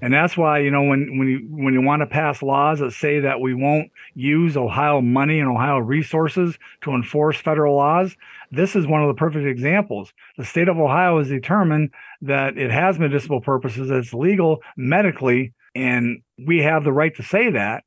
[0.00, 2.92] And that's why, you know, when, when you when you want to pass laws that
[2.92, 8.16] say that we won't use Ohio money and Ohio resources to enforce federal laws,
[8.52, 10.12] this is one of the perfect examples.
[10.36, 11.90] The state of Ohio has determined
[12.22, 17.50] that it has medicinal purposes, it's legal medically, and we have the right to say
[17.50, 17.82] that.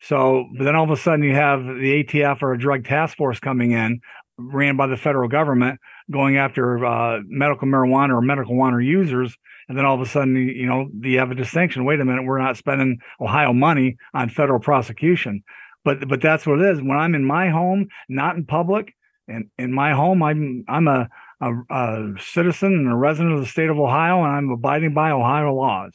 [0.00, 3.40] So, then all of a sudden you have the ATF or a drug task force
[3.40, 4.00] coming in,
[4.38, 9.36] ran by the federal government, going after uh, medical marijuana or medical marijuana users,
[9.68, 11.84] and then all of a sudden, you know, you have a distinction.
[11.84, 15.42] Wait a minute, we're not spending Ohio money on federal prosecution,
[15.84, 16.80] but but that's what it is.
[16.80, 18.94] When I'm in my home, not in public,
[19.28, 21.08] and in my home, I'm I'm a,
[21.40, 25.10] a, a citizen and a resident of the state of Ohio, and I'm abiding by
[25.10, 25.92] Ohio laws.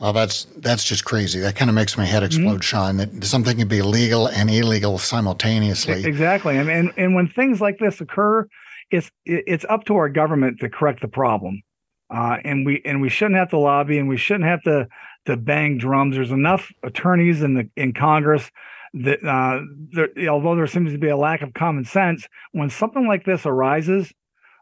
[0.00, 1.40] Well, that's that's just crazy.
[1.40, 2.26] That kind of makes my head mm-hmm.
[2.26, 2.60] explode, mm-hmm.
[2.60, 2.96] Sean.
[2.98, 6.04] That something can be legal and illegal simultaneously.
[6.04, 8.46] Exactly, and and, and when things like this occur,
[8.90, 11.62] it's it's up to our government to correct the problem,
[12.10, 14.88] uh, and we and we shouldn't have to lobby, and we shouldn't have to
[15.26, 16.16] to bang drums.
[16.16, 18.50] There's enough attorneys in the in Congress
[18.94, 23.06] that uh, there, although there seems to be a lack of common sense, when something
[23.06, 24.12] like this arises,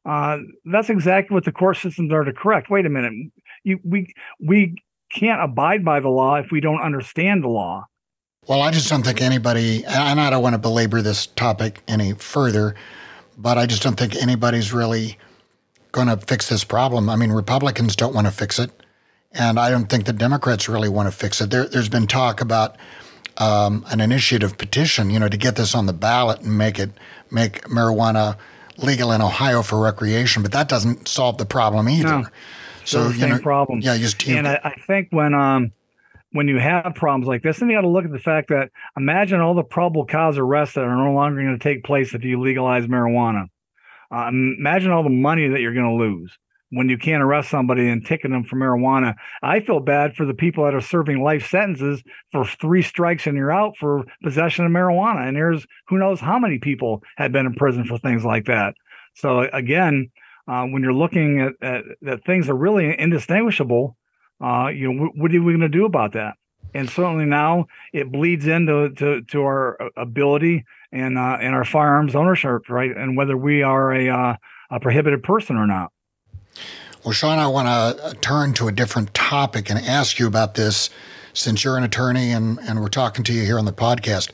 [0.04, 2.70] uh, that's exactly what the court systems are to correct.
[2.70, 3.12] Wait a minute,
[3.64, 4.74] you we we
[5.12, 7.86] can't abide by the law if we don't understand the law.
[8.48, 12.12] Well, I just don't think anybody, and I don't want to belabor this topic any
[12.12, 12.76] further,
[13.36, 15.18] but I just don't think anybody's really
[15.92, 17.08] going to fix this problem.
[17.08, 18.70] I mean, Republicans don't want to fix it,
[19.32, 21.50] and I don't think the Democrats really want to fix it.
[21.50, 22.76] There, has been talk about
[23.38, 26.90] um, an initiative petition, you know, to get this on the ballot and make it
[27.30, 28.36] make marijuana
[28.78, 32.08] legal in Ohio for recreation, but that doesn't solve the problem either.
[32.08, 32.26] No,
[32.84, 33.80] so you know, problem.
[33.80, 35.72] Yeah, just and I, I think when um
[36.32, 38.70] when you have problems like this, then you got to look at the fact that
[38.96, 42.24] imagine all the probable cause arrests that are no longer going to take place if
[42.24, 43.46] you legalize marijuana.
[44.14, 46.36] Uh, imagine all the money that you're going to lose
[46.70, 49.14] when you can't arrest somebody and ticket them for marijuana.
[49.42, 53.36] I feel bad for the people that are serving life sentences for three strikes and
[53.36, 55.28] you're out for possession of marijuana.
[55.28, 58.74] And there's who knows how many people have been in prison for things like that.
[59.14, 60.10] So again,
[60.48, 63.96] uh, when you're looking at, at that things are really indistinguishable,
[64.40, 66.34] uh, you know, what are we going to do about that?
[66.74, 71.64] And certainly now it bleeds into to, to our uh, ability and uh, and our
[71.64, 72.94] firearms ownership, right?
[72.94, 74.36] And whether we are a, uh,
[74.70, 75.92] a prohibited person or not.
[77.04, 80.54] Well, Sean, I want to uh, turn to a different topic and ask you about
[80.54, 80.90] this
[81.34, 84.30] since you're an attorney and, and we're talking to you here on the podcast.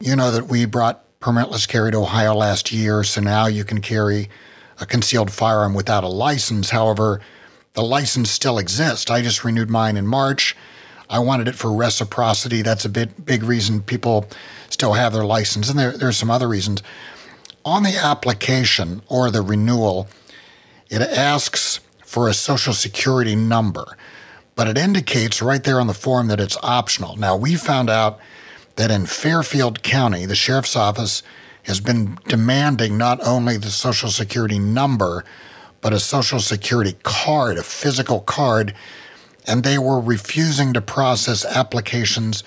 [0.00, 3.80] You know that we brought permitless carry to Ohio last year, so now you can
[3.80, 4.28] carry
[4.80, 6.70] a concealed firearm without a license.
[6.70, 7.20] However,
[7.74, 9.10] the license still exists.
[9.10, 10.56] I just renewed mine in March.
[11.08, 12.62] I wanted it for reciprocity.
[12.62, 14.26] That's a bit big reason people
[14.68, 16.82] still have their license, and there there's some other reasons.
[17.64, 20.08] On the application or the renewal,
[20.88, 23.96] it asks for a social security number,
[24.54, 27.16] but it indicates right there on the form that it's optional.
[27.16, 28.18] Now we found out
[28.76, 31.22] that in Fairfield County, the sheriff's office
[31.64, 35.24] has been demanding not only the Social Security number,
[35.80, 38.74] but a Social Security card, a physical card,
[39.46, 42.44] and they were refusing to process applications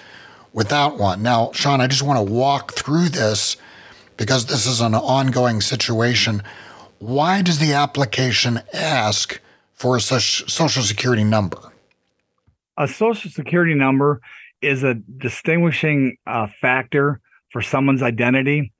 [0.53, 1.23] without one.
[1.23, 3.57] Now, Sean, I just want to walk through this
[4.17, 6.43] because this is an ongoing situation.
[6.99, 9.41] Why does the application ask
[9.73, 11.57] for a Social Security number?
[12.77, 14.21] A Social Security number
[14.61, 17.19] is a distinguishing uh, factor
[17.49, 18.71] for someone's identity.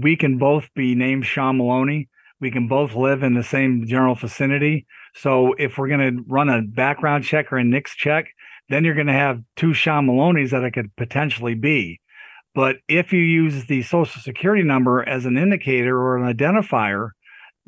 [0.00, 2.08] We can both be named Sean Maloney.
[2.40, 4.86] We can both live in the same general vicinity.
[5.14, 8.26] So if we're going to run a background check or a NICS check,
[8.68, 12.00] then you're going to have two Sean Maloneys that it could potentially be.
[12.54, 17.10] But if you use the social security number as an indicator or an identifier,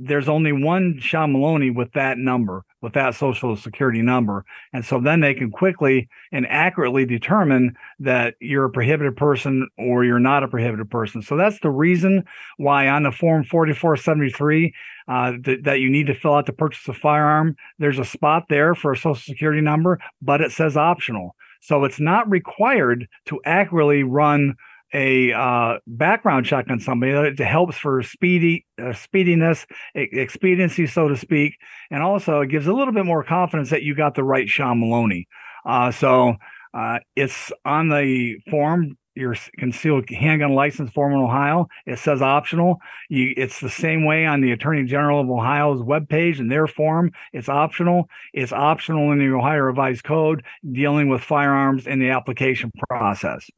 [0.03, 4.47] there's only one Sean Maloney with that number, with that social security number.
[4.73, 10.05] And so then they can quickly and accurately determine that you're a prohibited person or
[10.05, 11.21] you're not a prohibited person.
[11.21, 12.25] So that's the reason
[12.57, 14.75] why on the form 4473
[15.07, 18.45] uh, th- that you need to fill out to purchase a firearm, there's a spot
[18.49, 21.37] there for a social security number, but it says optional.
[21.61, 24.57] So it's not required to accurately run
[24.93, 31.17] a uh, background check on somebody that helps for speedy uh, speediness, expediency, so to
[31.17, 31.57] speak,
[31.91, 34.81] and also it gives a little bit more confidence that you got the right Sean
[34.81, 35.29] Maloney.
[35.65, 36.35] Uh, so
[36.75, 38.97] uh, it's on the form.
[39.17, 41.67] Your concealed handgun license form in Ohio.
[41.85, 42.79] It says optional.
[43.09, 47.11] You, it's the same way on the Attorney General of Ohio's webpage and their form.
[47.33, 48.09] It's optional.
[48.33, 53.51] It's optional in the Ohio Revised Code dealing with firearms in the application process.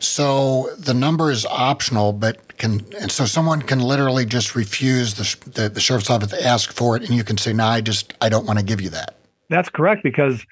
[0.00, 5.50] So the number is optional, but can and so someone can literally just refuse the,
[5.50, 8.14] the, the sheriff's office to ask for it, and you can say, "No, I just
[8.20, 9.16] I don't want to give you that."
[9.50, 10.44] That's correct because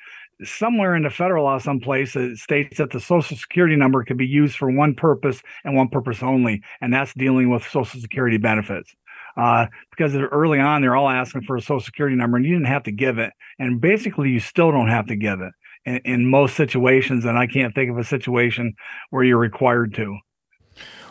[0.45, 4.27] somewhere in the federal law, someplace it states that the social security number can be
[4.27, 8.95] used for one purpose and one purpose only, and that's dealing with social security benefits.
[9.37, 12.67] Uh, because early on, they're all asking for a social security number, and you didn't
[12.67, 15.53] have to give it, and basically, you still don't have to give it
[15.85, 18.75] in, in most situations, and I can't think of a situation
[19.11, 20.19] where you're required to.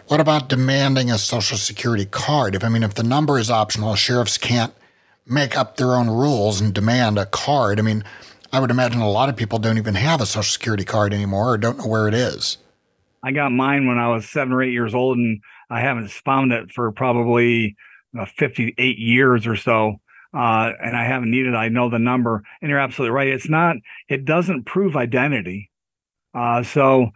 [0.07, 2.55] What about demanding a social security card?
[2.55, 4.73] If I mean, if the number is optional, sheriffs can't
[5.25, 7.79] make up their own rules and demand a card.
[7.79, 8.03] I mean,
[8.53, 11.53] I would imagine a lot of people don't even have a social security card anymore
[11.53, 12.57] or don't know where it is.
[13.21, 16.53] I got mine when I was seven or eight years old, and I haven't found
[16.53, 17.75] it for probably
[18.17, 19.99] uh, 58 years or so
[20.33, 21.55] uh, and I haven't needed.
[21.55, 23.27] I know the number, and you're absolutely right.
[23.27, 23.77] It's not.
[24.09, 25.69] It doesn't prove identity.
[26.33, 27.09] Uh, so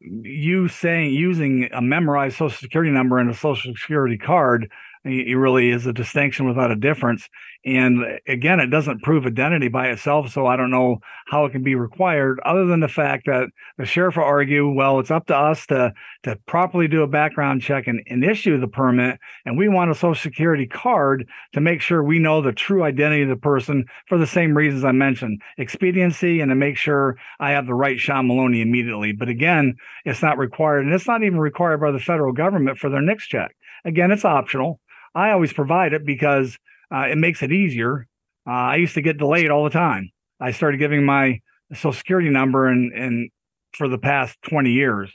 [0.00, 4.70] you saying using a memorized social security number and a social security card
[5.04, 7.28] it really is a distinction without a difference.
[7.64, 10.30] And again, it doesn't prove identity by itself.
[10.30, 13.84] So I don't know how it can be required other than the fact that the
[13.84, 15.92] sheriff will argue, well, it's up to us to,
[16.22, 19.18] to properly do a background check and, and issue the permit.
[19.44, 23.22] And we want a social security card to make sure we know the true identity
[23.22, 27.50] of the person for the same reasons I mentioned expediency and to make sure I
[27.50, 29.12] have the right Sean Maloney immediately.
[29.12, 29.74] But again,
[30.06, 30.86] it's not required.
[30.86, 33.56] And it's not even required by the federal government for their NICS check.
[33.84, 34.80] Again, it's optional.
[35.14, 36.58] I always provide it because
[36.94, 38.06] uh, it makes it easier.
[38.46, 40.10] Uh, I used to get delayed all the time.
[40.40, 43.30] I started giving my social security number and and
[43.72, 45.10] for the past 20 years,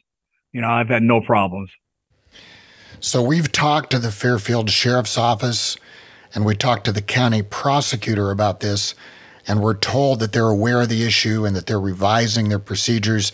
[0.54, 1.72] you know, I've had no problems.
[3.00, 5.78] So we've talked to the Fairfield Sheriff's Office
[6.34, 8.96] and we talked to the county prosecutor about this
[9.48, 13.32] and we're told that they're aware of the issue and that they're revising their procedures.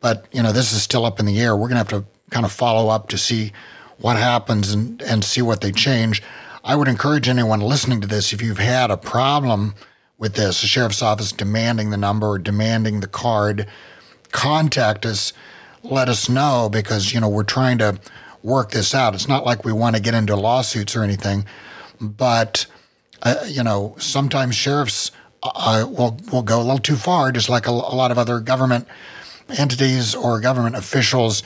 [0.00, 1.54] But, you know, this is still up in the air.
[1.54, 3.52] We're going to have to kind of follow up to see
[3.98, 6.22] what happens and, and see what they change.
[6.66, 9.74] I would encourage anyone listening to this if you've had a problem
[10.16, 13.66] with this, the sheriff's office demanding the number or demanding the card,
[14.32, 15.34] contact us,
[15.82, 18.00] let us know because, you know, we're trying to
[18.42, 19.14] work this out.
[19.14, 21.44] It's not like we want to get into lawsuits or anything,
[22.00, 22.64] but,
[23.22, 25.10] uh, you know, sometimes sheriffs
[25.42, 28.40] uh, will, will go a little too far, just like a, a lot of other
[28.40, 28.88] government
[29.58, 31.42] entities or government officials.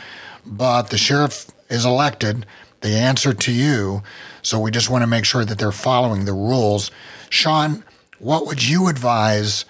[0.46, 2.46] But the sheriff is elected,
[2.82, 4.04] they answer to you.
[4.42, 6.90] So we just want to make sure that they're following the rules.
[7.30, 7.84] Sean,
[8.18, 9.64] what would you advise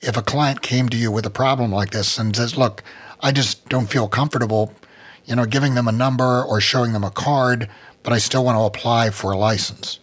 [0.00, 2.82] if a client came to you with a problem like this and says, "Look,
[3.20, 4.74] I just don't feel comfortable,
[5.24, 7.68] you know, giving them a number or showing them a card,
[8.02, 10.00] but I still want to apply for a license?"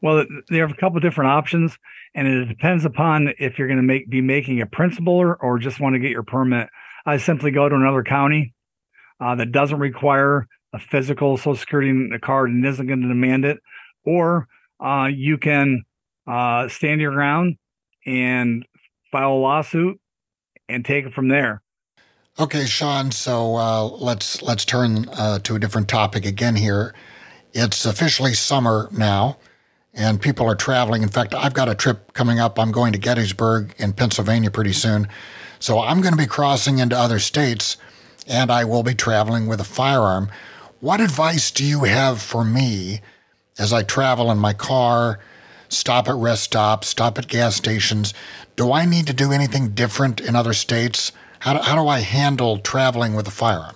[0.00, 1.76] Well, there are a couple different options,
[2.14, 5.58] and it depends upon if you're going to make be making a principle or, or
[5.58, 6.68] just want to get your permit.
[7.04, 8.54] I simply go to another county
[9.20, 13.58] uh, that doesn't require a physical social security card and isn't going to demand it,
[14.04, 14.46] or
[14.80, 15.84] uh, you can
[16.26, 17.56] uh, stand your ground
[18.06, 18.66] and
[19.10, 19.98] file a lawsuit
[20.68, 21.62] and take it from there.
[22.38, 23.10] Okay, Sean.
[23.10, 26.94] So uh, let's let's turn uh, to a different topic again here.
[27.52, 29.38] It's officially summer now,
[29.92, 31.02] and people are traveling.
[31.02, 32.58] In fact, I've got a trip coming up.
[32.58, 35.08] I'm going to Gettysburg in Pennsylvania pretty soon,
[35.58, 37.76] so I'm going to be crossing into other states,
[38.26, 40.30] and I will be traveling with a firearm.
[40.80, 43.00] What advice do you have for me
[43.58, 45.18] as I travel in my car?
[45.68, 48.14] Stop at rest stops, stop at gas stations.
[48.54, 51.10] Do I need to do anything different in other states?
[51.40, 53.74] How do, how do I handle traveling with a firearm?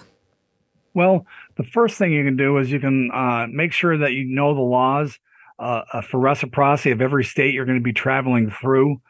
[0.94, 1.26] Well,
[1.56, 4.54] the first thing you can do is you can uh, make sure that you know
[4.54, 5.18] the laws
[5.58, 9.00] uh, uh for reciprocity of every state you're going to be traveling through.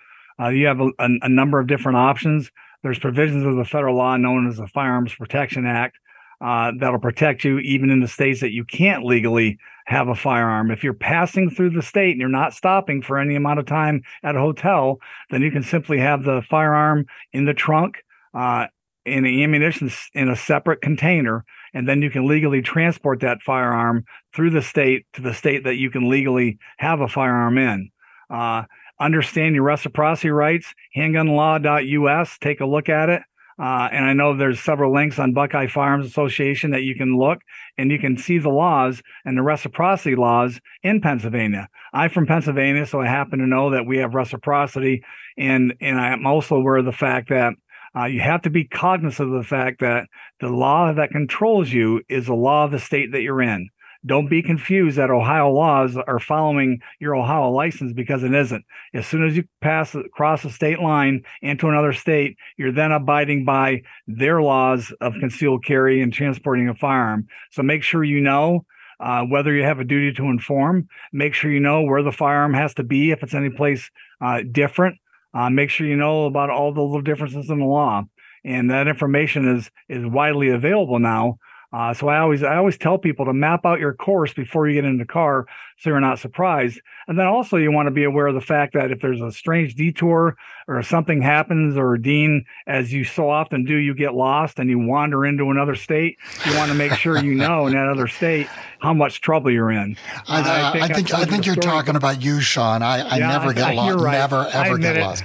[0.40, 2.50] Uh, you have a, a, a, number of different options.
[2.82, 5.98] There's provisions of the federal law known as the Firearms Protection Act
[6.42, 10.70] uh, that'll protect you even in the states that you can't legally have a firearm.
[10.70, 14.02] If you're passing through the state and you're not stopping for any amount of time
[14.22, 14.98] at a hotel,
[15.30, 17.98] then you can simply have the firearm in the trunk
[18.34, 18.66] uh,
[19.04, 24.04] in the ammunition in a separate container, and then you can legally transport that firearm
[24.34, 27.90] through the state to the state that you can legally have a firearm in.
[28.30, 28.62] Uh,
[29.00, 30.74] understand your reciprocity rights.
[30.96, 32.38] Handgunlaw.us.
[32.40, 33.22] Take a look at it.
[33.58, 37.40] Uh, and I know there's several links on Buckeye Firearms Association that you can look
[37.76, 41.68] and you can see the laws and the reciprocity laws in Pennsylvania.
[41.92, 45.02] I'm from Pennsylvania, so I happen to know that we have reciprocity,
[45.36, 47.54] and and I'm also aware of the fact that
[47.94, 50.08] uh, you have to be cognizant of the fact that
[50.40, 53.68] the law that controls you is the law of the state that you're in.
[54.04, 58.64] Don't be confused that Ohio laws are following your Ohio license because it isn't.
[58.94, 63.44] As soon as you pass across the state line into another state, you're then abiding
[63.44, 67.28] by their laws of concealed carry and transporting a firearm.
[67.52, 68.64] So make sure you know
[68.98, 70.88] uh, whether you have a duty to inform.
[71.12, 73.90] Make sure you know where the firearm has to be if it's any place
[74.20, 74.96] uh, different.
[75.34, 78.04] Uh, make sure you know about all the little differences in the law,
[78.44, 81.38] and that information is is widely available now.
[81.72, 84.74] Uh, so I always I always tell people to map out your course before you
[84.74, 85.46] get in the car,
[85.78, 86.80] so you're not surprised.
[87.08, 89.32] And then also you want to be aware of the fact that if there's a
[89.32, 90.36] strange detour
[90.68, 94.78] or something happens, or Dean, as you so often do, you get lost and you
[94.78, 96.18] wander into another state.
[96.44, 98.48] You want to make sure you know in that other state
[98.80, 99.96] how much trouble you're in.
[100.28, 102.82] I, uh, I think I think, I think you're talking about you, Sean.
[102.82, 103.98] I, I yeah, never get lost.
[103.98, 104.12] Right.
[104.12, 105.24] Never ever get lost.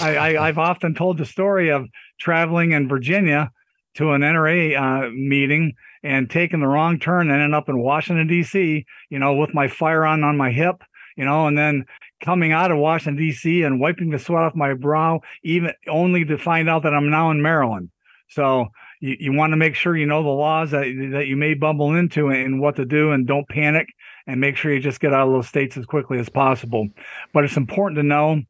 [0.00, 1.88] I, I, I've often told the story of
[2.20, 3.50] traveling in Virginia
[3.94, 8.26] to an NRA uh, meeting and taking the wrong turn and ended up in Washington
[8.26, 8.84] D.C.
[9.10, 10.82] You know, with my firearm on my hip.
[11.16, 11.86] You know, and then
[12.20, 13.62] coming out of Washington D.C.
[13.62, 17.30] and wiping the sweat off my brow, even only to find out that I'm now
[17.30, 17.90] in Maryland.
[18.28, 18.66] So
[19.00, 21.94] you, you want to make sure you know the laws that that you may bumble
[21.94, 23.88] into and what to do, and don't panic,
[24.26, 26.88] and make sure you just get out of those states as quickly as possible.
[27.32, 28.42] But it's important to know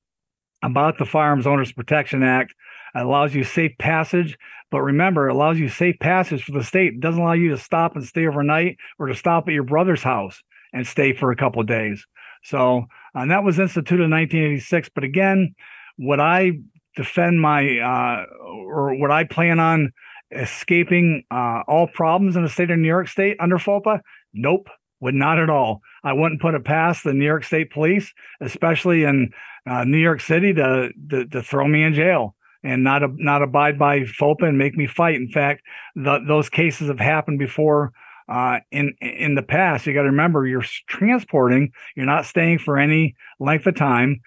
[0.63, 2.55] about the Firearms Owners Protection Act.
[2.95, 4.37] It allows you safe passage
[4.75, 6.95] but remember, it allows you safe passage for the state.
[6.95, 10.03] It doesn't allow you to stop and stay overnight or to stop at your brother's
[10.03, 10.43] house
[10.73, 12.05] and stay for a couple days.
[12.43, 14.89] So, and that was instituted in 1986.
[14.93, 15.55] But again,
[15.97, 16.55] would I
[16.97, 19.93] defend my, uh, or would I plan on
[20.33, 24.01] escaping uh, all problems in the state of New York State under FOPA?
[24.33, 24.67] Nope,
[24.99, 25.83] would not at all.
[26.03, 29.31] I wouldn't put it past the New York State Police, especially in
[29.71, 32.35] uh, New York City, to, to, to throw me in jail
[32.65, 35.17] and not not abide by FOPA and make me fight.
[35.17, 35.63] In fact,
[35.95, 37.93] the, those cases have happened before
[38.29, 39.87] uh, in in the past.
[39.87, 41.73] You got to remember, you're transporting.
[41.95, 44.23] You're not staying for any length of time.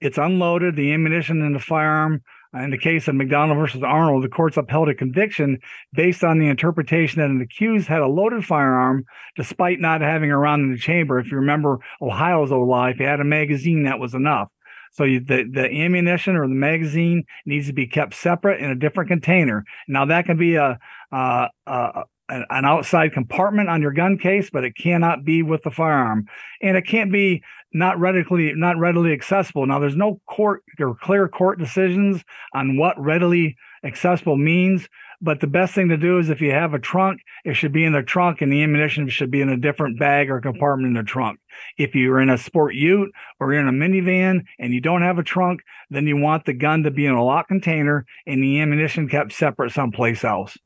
[0.00, 0.74] It's unloaded.
[0.74, 2.22] The ammunition and the firearm.
[2.54, 5.58] In the case of McDonald versus Arnold, the courts upheld a conviction
[5.94, 10.36] based on the interpretation that an accused had a loaded firearm despite not having a
[10.36, 11.18] round in the chamber.
[11.18, 14.50] If you remember Ohio's old law, if you had a magazine, that was enough.
[14.92, 18.74] So you, the the ammunition or the magazine needs to be kept separate in a
[18.74, 19.64] different container.
[19.88, 20.78] Now that can be a,
[21.10, 25.70] a, a an outside compartment on your gun case, but it cannot be with the
[25.70, 26.26] firearm,
[26.62, 27.42] and it can't be
[27.74, 29.66] not readily not readily accessible.
[29.66, 32.22] Now, there's no court or clear court decisions
[32.54, 34.88] on what readily accessible means,
[35.22, 37.84] but the best thing to do is if you have a trunk, it should be
[37.84, 40.94] in the trunk, and the ammunition should be in a different bag or compartment in
[40.94, 41.38] the trunk.
[41.78, 45.22] If you're in a sport ute or in a minivan and you don't have a
[45.22, 45.60] trunk,
[45.90, 49.32] then you want the gun to be in a locked container and the ammunition kept
[49.32, 50.58] separate someplace else.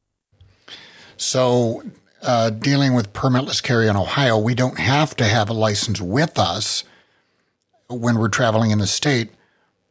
[1.18, 1.82] So,
[2.22, 6.38] uh, dealing with permitless carry in Ohio, we don't have to have a license with
[6.38, 6.84] us
[7.88, 9.30] when we're traveling in the state,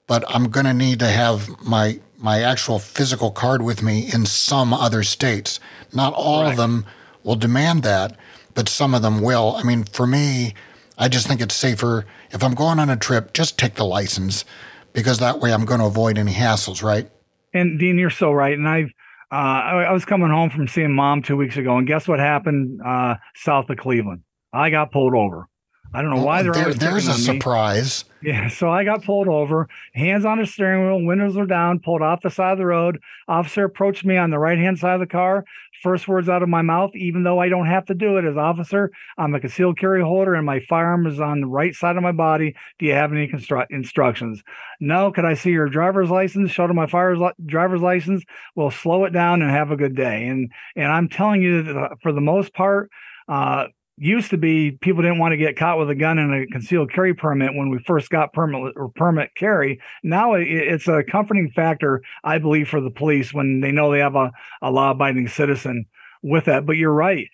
[0.08, 4.26] but I'm going to need to have my my actual physical card with me in
[4.26, 5.60] some other states.
[5.94, 6.84] Not all of them
[7.24, 8.18] will demand that,
[8.56, 9.56] but some of them will.
[9.56, 10.56] I mean, for me,
[10.98, 14.44] I just think it's safer if I'm going on a trip, just take the license
[14.92, 17.08] because that way I'm going to avoid any hassles, right?
[17.54, 18.58] And Dean, you're so right.
[18.58, 18.90] And I've
[19.32, 22.20] Uh, I, I, was coming home from seeing mom two weeks ago, and guess what
[22.20, 24.22] happened uh, south of Cleveland?
[24.52, 25.48] I got pulled over.
[25.96, 28.04] I don't know why they're there, there's a surprise.
[28.22, 32.02] Yeah, so I got pulled over, hands on the steering wheel, windows were down, pulled
[32.02, 33.00] off the side of the road.
[33.28, 35.46] Officer approached me on the right hand side of the car.
[35.82, 38.36] First words out of my mouth, even though I don't have to do it as
[38.36, 42.04] officer, I'm a concealed carry holder and my firearm is on the right side of
[42.04, 42.56] my body.
[42.80, 44.44] Do you have any constru- instructions?
[44.80, 45.12] No.
[45.12, 46.52] Could I see your driver's license?
[46.52, 48.24] Show them my fire's li- driver's license.
[48.56, 50.26] We'll slow it down and have a good day.
[50.26, 52.90] And and I'm telling you that uh, for the most part,
[53.28, 53.68] uh,
[53.98, 56.92] used to be people didn't want to get caught with a gun and a concealed
[56.92, 59.80] carry permit when we first got permit or permit carry.
[60.04, 64.16] Now it's a comforting factor, I believe, for the police when they know they have
[64.16, 64.32] a,
[64.62, 65.86] a law abiding citizen
[66.22, 66.66] with that.
[66.66, 67.28] But you're right.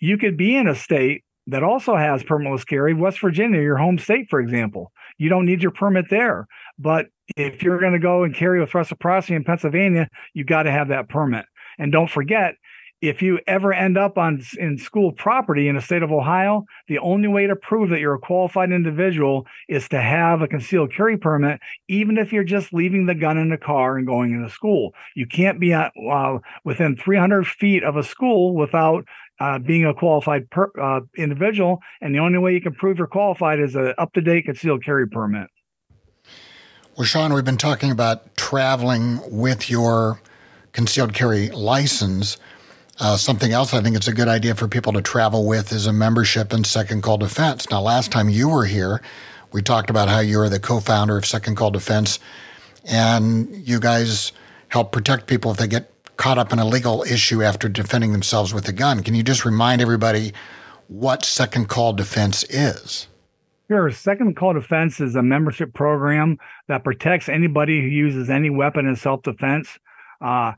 [0.00, 3.98] You could be in a state that also has permitless carry, West Virginia, your home
[3.98, 4.92] state, for example.
[5.16, 6.46] You don't need your permit there.
[6.78, 7.06] But
[7.36, 10.88] if you're going to go and carry with reciprocity in Pennsylvania, you've got to have
[10.88, 11.46] that permit.
[11.78, 12.54] And don't forget,
[13.00, 16.98] if you ever end up on in school property in the state of Ohio, the
[16.98, 21.16] only way to prove that you're a qualified individual is to have a concealed carry
[21.16, 24.92] permit, even if you're just leaving the gun in the car and going into school.
[25.14, 29.04] You can't be at, uh, within 300 feet of a school without
[29.40, 33.06] uh, being a qualified per, uh, individual, and the only way you can prove you're
[33.06, 35.48] qualified is an up-to-date concealed carry permit.
[36.96, 40.20] Well, Sean, we've been talking about traveling with your
[40.72, 42.38] concealed carry license.
[43.00, 45.86] Uh, something else I think it's a good idea for people to travel with is
[45.86, 47.70] a membership in Second Call Defense.
[47.70, 49.00] Now, last time you were here,
[49.52, 52.18] we talked about how you are the co founder of Second Call Defense,
[52.84, 54.32] and you guys
[54.68, 58.52] help protect people if they get caught up in a legal issue after defending themselves
[58.52, 59.04] with a gun.
[59.04, 60.32] Can you just remind everybody
[60.88, 63.06] what Second Call Defense is?
[63.70, 63.90] Sure.
[63.92, 68.96] Second Call Defense is a membership program that protects anybody who uses any weapon in
[68.96, 69.78] self defense.
[70.20, 70.52] Uh,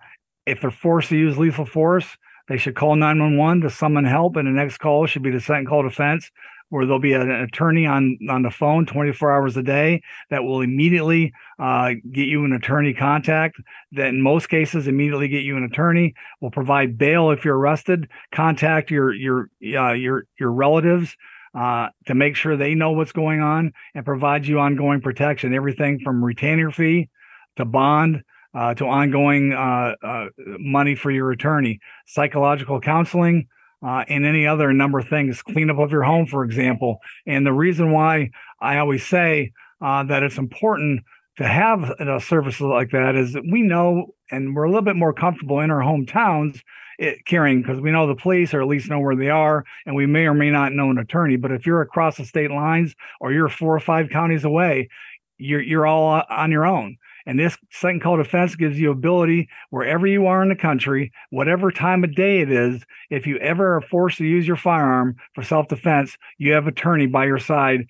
[0.46, 2.06] if they're forced to use lethal force,
[2.50, 5.68] they should call 911 to summon help, and the next call should be the second
[5.68, 6.32] call defense,
[6.68, 10.60] where there'll be an attorney on on the phone 24 hours a day that will
[10.60, 13.60] immediately uh, get you an attorney contact.
[13.92, 16.14] That in most cases immediately get you an attorney.
[16.40, 18.08] Will provide bail if you're arrested.
[18.32, 21.16] Contact your your uh, your your relatives.
[21.52, 25.98] Uh, to make sure they know what's going on and provide you ongoing protection, everything
[25.98, 27.08] from retainer fee
[27.56, 28.22] to bond
[28.54, 30.26] uh, to ongoing uh, uh,
[30.58, 33.46] money for your attorney, psychological counseling,
[33.82, 36.98] uh, and any other number of things, cleanup of your home, for example.
[37.26, 38.30] And the reason why
[38.60, 41.02] I always say that it's important
[41.38, 44.96] to have a services like that is that we know and we're a little bit
[44.96, 46.60] more comfortable in our hometowns
[46.98, 49.96] it, carrying because we know the police or at least know where they are and
[49.96, 51.36] we may or may not know an attorney.
[51.36, 54.88] But if you're across the state lines or you're four or five counties away
[55.40, 56.96] you're you're all on your own
[57.26, 61.70] and this second call defense gives you ability wherever you are in the country, whatever
[61.70, 65.42] time of day it is, if you ever are forced to use your firearm for
[65.42, 67.86] self defense, you have attorney by your side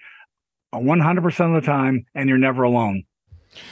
[0.74, 3.04] 100% of the time and you're never alone.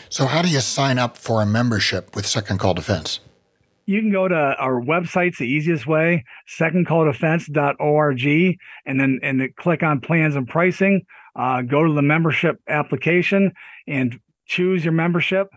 [0.09, 3.21] So, how do you sign up for a membership with Second Call Defense?
[3.87, 6.25] You can go to our website's the easiest way,
[6.59, 11.07] secondcalldefense.org, and then and click on plans and pricing.
[11.37, 13.53] Uh, go to the membership application
[13.87, 14.19] and
[14.49, 15.51] choose your membership,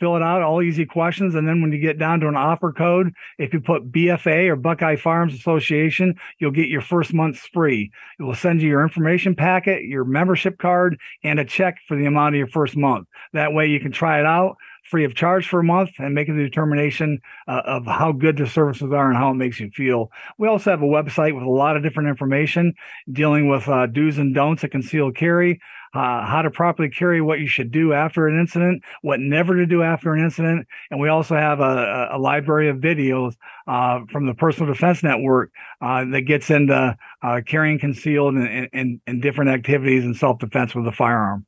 [0.00, 1.34] fill it out, all easy questions.
[1.34, 4.56] And then when you get down to an offer code, if you put BFA or
[4.56, 7.92] Buckeye Firearms Association, you'll get your first month's free.
[8.18, 12.06] It will send you your information packet, your membership card, and a check for the
[12.06, 13.06] amount of your first month.
[13.34, 14.56] That way you can try it out
[14.90, 18.46] free of charge for a month and make the determination uh, of how good the
[18.46, 20.10] services are and how it makes you feel.
[20.38, 22.74] We also have a website with a lot of different information
[23.10, 25.60] dealing with uh, do's and don'ts of concealed carry,
[25.92, 29.66] uh, how to properly carry, what you should do after an incident, what never to
[29.66, 30.66] do after an incident.
[30.90, 33.34] And we also have a, a library of videos
[33.66, 39.00] uh, from the Personal Defense Network uh, that gets into uh, carrying concealed and, and,
[39.06, 41.46] and different activities in self defense with a firearm.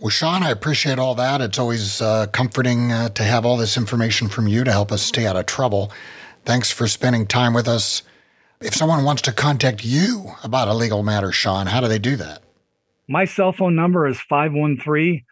[0.00, 1.40] Well, Sean, I appreciate all that.
[1.40, 5.00] It's always uh, comforting uh, to have all this information from you to help us
[5.00, 5.92] stay out of trouble.
[6.44, 8.02] Thanks for spending time with us.
[8.60, 12.16] If someone wants to contact you about a legal matter, Sean, how do they do
[12.16, 12.42] that?
[13.08, 15.24] My cell phone number is 513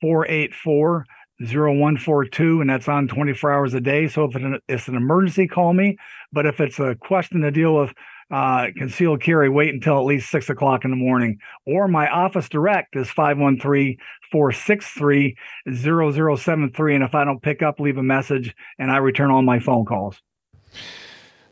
[0.00, 1.06] 484
[1.38, 4.08] 0142, and that's on 24 hours a day.
[4.08, 5.98] So if it's an emergency, call me.
[6.32, 7.92] But if it's a question to deal with
[8.30, 11.38] uh, concealed carry, wait until at least six o'clock in the morning.
[11.66, 13.98] Or my office direct is 513
[14.32, 15.36] 463
[15.74, 16.94] 0073.
[16.94, 19.84] And if I don't pick up, leave a message and I return all my phone
[19.84, 20.20] calls.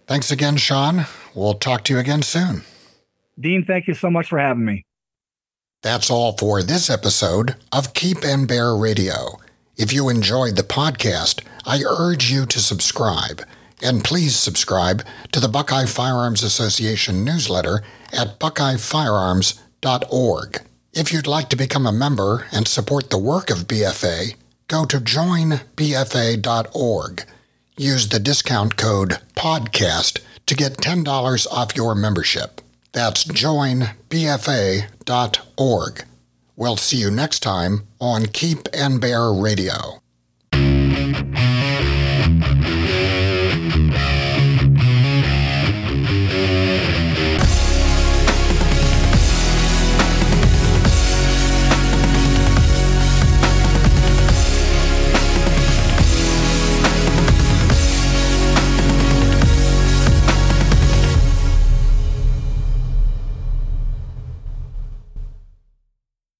[0.06, 1.06] Thanks again, Sean.
[1.34, 2.62] We'll talk to you again soon.
[3.38, 4.84] Dean, thank you so much for having me.
[5.84, 9.38] That's all for this episode of Keep and Bear Radio.
[9.76, 13.42] If you enjoyed the podcast, I urge you to subscribe.
[13.82, 17.82] And please subscribe to the Buckeye Firearms Association newsletter
[18.14, 20.62] at buckeyefirearms.org.
[20.94, 24.36] If you'd like to become a member and support the work of BFA,
[24.68, 25.64] go to joinbfa.org.
[27.76, 32.62] Use the discount code PODCAST to get $10 off your membership.
[32.94, 34.04] That's joinbfa.org.
[36.56, 40.03] We'll see you next time on Keep and Bear Radio.